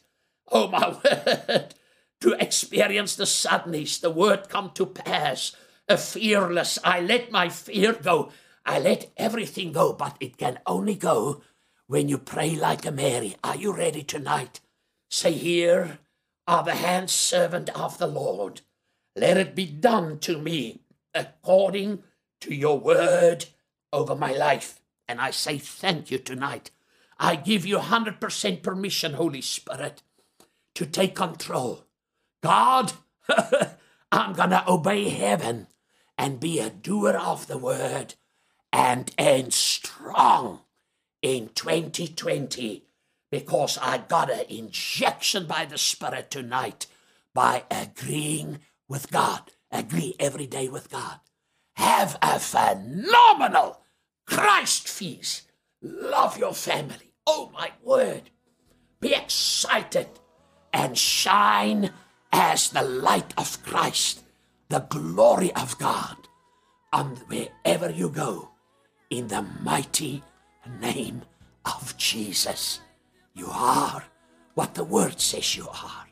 Oh, 0.51 0.67
my 0.67 0.89
word. 1.03 1.74
To 2.22 2.34
experience 2.34 3.15
the 3.15 3.26
suddenness, 3.26 3.97
the 3.99 4.11
word 4.11 4.49
come 4.49 4.72
to 4.76 4.86
pass. 4.86 5.55
A 5.88 5.97
fearless, 5.97 6.78
I 6.84 7.01
let 7.01 7.32
my 7.32 7.49
fear 7.49 7.93
go. 7.93 8.32
I 8.66 8.80
let 8.80 9.12
everything 9.18 9.72
go, 9.72 9.93
but 9.93 10.18
it 10.20 10.38
can 10.38 10.59
only 10.66 10.95
go 10.95 11.41
when 11.88 12.07
you 12.07 12.18
pray 12.18 12.55
like 12.55 12.86
a 12.86 12.91
Mary. 12.91 13.36
Are 13.43 13.55
you 13.55 13.74
ready 13.74 14.03
tonight? 14.03 14.59
Say, 15.09 15.34
Here 15.34 15.99
are 16.47 16.64
the 16.64 16.76
hands 16.76 17.12
servant 17.12 17.70
of 17.70 17.97
the 17.97 18.07
Lord. 18.07 18.62
Let 19.16 19.38
it 19.38 19.55
be 19.55 19.66
done 19.66 20.20
to 20.20 20.38
me 20.38 20.82
according 21.14 22.03
to 22.41 22.53
your 22.53 22.80
word 22.80 23.45
over 23.91 24.16
my 24.16 24.32
life. 24.32 24.82
And 25.07 25.20
I 25.20 25.32
say 25.32 25.57
thank 25.57 26.12
you 26.12 26.18
tonight. 26.18 26.72
I 27.20 27.36
give 27.36 27.66
you 27.66 27.78
100% 27.78 28.64
permission, 28.64 29.14
Holy 29.14 29.41
Spirit, 29.41 30.01
to 30.76 30.86
take 30.86 31.16
control. 31.16 31.86
God, 32.41 32.93
I'm 34.12 34.34
going 34.34 34.49
to 34.51 34.64
obey 34.68 35.09
heaven 35.09 35.68
and 36.18 36.39
be 36.39 36.59
a 36.59 36.70
doer 36.70 37.12
of 37.12 37.47
the 37.47 37.57
word 37.57 38.16
and 38.72 39.11
end 39.17 39.53
strong 39.53 40.61
in 41.22 41.49
2020 41.49 42.86
because 43.32 43.78
I 43.78 43.99
got 43.99 44.30
an 44.30 44.45
injection 44.49 45.47
by 45.47 45.65
the 45.65 45.78
Spirit 45.78 46.30
tonight 46.32 46.88
by 47.34 47.63
agreeing 47.72 48.59
with 48.88 49.11
God. 49.11 49.51
Agree 49.72 50.15
every 50.19 50.47
day 50.47 50.67
with 50.67 50.91
God. 50.91 51.19
Have 51.76 52.17
a 52.22 52.39
phenomenal 52.39 53.80
Christ 54.26 54.88
feast. 54.88 55.49
Love 55.82 56.38
your 56.38 56.53
family. 56.53 57.13
Oh 57.26 57.51
my 57.53 57.72
word. 57.82 58.30
Be 58.99 59.13
excited 59.13 60.07
and 60.74 60.97
shine 60.97 61.91
as 62.32 62.69
the 62.69 62.84
light 62.84 63.34
of 63.38 63.63
Christ, 63.63 64.24
the 64.69 64.80
glory 64.80 65.53
of 65.53 65.78
God, 65.78 66.17
on 66.93 67.15
wherever 67.28 67.89
you 67.89 68.09
go, 68.09 68.51
in 69.12 69.28
the 69.28 69.45
mighty 69.62 70.24
name 70.80 71.22
of 71.66 71.95
Jesus. 71.97 72.80
You 73.36 73.47
are 73.51 74.03
what 74.55 74.74
the 74.74 74.86
word 74.86 75.20
says 75.20 75.55
you 75.55 75.68
are. 75.68 76.07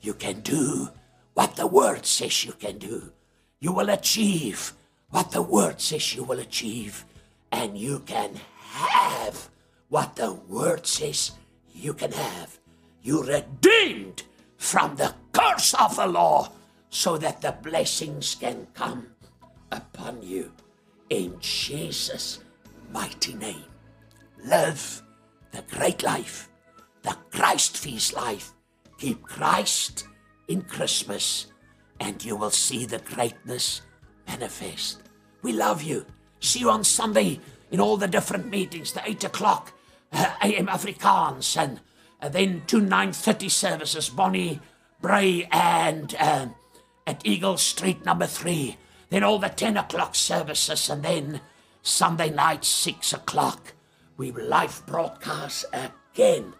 You 0.00 0.14
can 0.14 0.40
do 0.40 0.88
what 1.34 1.56
the 1.56 1.66
word 1.66 2.06
says 2.06 2.44
you 2.44 2.52
can 2.52 2.78
do. 2.78 3.12
You 3.60 3.72
will 3.72 3.90
achieve 3.90 4.72
what 5.10 5.32
the 5.32 5.42
word 5.42 5.80
says 5.80 6.14
you 6.14 6.22
will 6.22 6.38
achieve, 6.38 7.04
and 7.50 7.76
you 7.76 8.00
can 8.06 8.30
have 8.60 9.48
what 9.88 10.14
the 10.14 10.32
word 10.32 10.86
says 10.86 11.32
you 11.74 11.94
can 11.94 12.12
have. 12.12 12.58
You 13.02 13.24
redeemed 13.24 14.22
from 14.56 14.96
the 14.96 15.14
curse 15.32 15.74
of 15.74 15.96
the 15.96 16.06
law 16.06 16.52
so 16.90 17.18
that 17.18 17.40
the 17.40 17.52
blessings 17.62 18.36
can 18.36 18.66
come 18.74 19.08
upon 19.72 20.22
you 20.22 20.52
in 21.10 21.36
Jesus' 21.40 22.40
mighty 22.92 23.34
name. 23.34 23.64
Live 24.44 25.02
the 25.52 25.62
great 25.70 26.02
life, 26.02 26.48
the 27.02 27.16
Christ 27.30 27.76
feast 27.76 28.14
life. 28.14 28.52
Keep 28.98 29.22
Christ 29.22 30.06
in 30.48 30.62
Christmas, 30.62 31.46
and 32.00 32.24
you 32.24 32.36
will 32.36 32.50
see 32.50 32.86
the 32.86 32.98
greatness 32.98 33.82
manifest. 34.26 35.02
We 35.42 35.52
love 35.52 35.82
you. 35.82 36.06
See 36.40 36.60
you 36.60 36.70
on 36.70 36.84
Sunday 36.84 37.40
in 37.70 37.80
all 37.80 37.96
the 37.96 38.08
different 38.08 38.50
meetings, 38.50 38.92
the 38.92 39.02
8 39.04 39.24
o'clock 39.24 39.72
uh, 40.12 40.34
AM 40.42 40.66
Afrikaans, 40.66 41.56
and 41.56 41.80
uh, 42.20 42.28
then 42.28 42.62
two 42.66 42.80
9.30 42.80 43.50
services, 43.50 44.08
Bonnie, 44.08 44.60
Brae, 45.00 45.48
and 45.50 46.14
uh, 46.18 46.46
at 47.06 47.26
Eagle 47.26 47.56
Street 47.56 48.04
number 48.04 48.26
3. 48.26 48.76
Then 49.08 49.22
all 49.22 49.38
the 49.38 49.48
10 49.48 49.76
o'clock 49.76 50.14
services, 50.14 50.90
and 50.90 51.02
then 51.02 51.40
Sunday 51.82 52.30
night, 52.30 52.64
6 52.64 53.12
o'clock, 53.12 53.74
we 54.16 54.32
live 54.32 54.82
broadcast 54.86 55.66
again. 55.72 56.54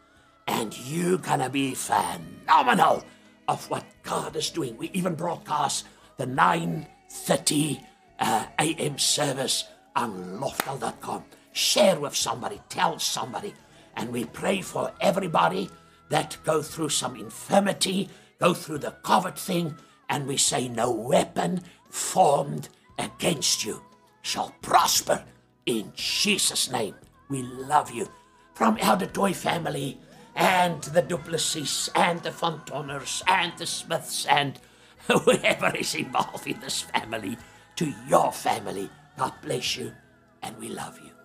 And 0.46 0.76
you're 0.86 1.18
gonna 1.18 1.50
be 1.50 1.74
phenomenal 1.74 3.04
of 3.48 3.68
what 3.70 3.84
God 4.02 4.36
is 4.36 4.50
doing. 4.50 4.76
We 4.76 4.90
even 4.92 5.14
broadcast 5.14 5.86
the 6.16 6.26
9.30 6.26 7.82
uh, 8.20 8.46
AM 8.58 8.98
service 8.98 9.64
on 9.94 10.38
loftel.com. 10.38 11.24
Share 11.52 11.98
with 11.98 12.14
somebody, 12.14 12.60
tell 12.68 12.98
somebody. 12.98 13.54
And 13.96 14.12
we 14.12 14.26
pray 14.26 14.60
for 14.60 14.92
everybody 15.00 15.70
that 16.10 16.36
go 16.44 16.62
through 16.62 16.90
some 16.90 17.16
infirmity, 17.16 18.08
go 18.38 18.54
through 18.54 18.78
the 18.78 18.94
COVID 19.02 19.38
thing, 19.38 19.74
and 20.08 20.26
we 20.26 20.36
say, 20.36 20.68
No 20.68 20.90
weapon 20.90 21.62
formed 21.96 22.68
against 22.98 23.64
you 23.64 23.82
shall 24.20 24.54
prosper 24.60 25.24
in 25.64 25.92
Jesus' 25.96 26.70
name. 26.70 26.94
We 27.30 27.42
love 27.42 27.90
you. 27.90 28.08
From 28.54 28.76
Elder 28.78 29.06
Toy 29.06 29.32
family 29.32 29.98
and 30.34 30.82
the 30.82 31.02
Duplessis 31.02 31.88
and 31.94 32.22
the 32.22 32.30
Fontoners 32.30 33.22
and 33.26 33.52
the 33.56 33.66
Smiths 33.66 34.26
and 34.26 34.60
whoever 35.08 35.74
is 35.74 35.94
involved 35.94 36.46
in 36.46 36.60
this 36.60 36.82
family 36.82 37.38
to 37.76 37.92
your 38.08 38.30
family. 38.30 38.90
God 39.16 39.32
bless 39.42 39.76
you 39.76 39.92
and 40.42 40.56
we 40.58 40.68
love 40.68 40.98
you. 41.02 41.15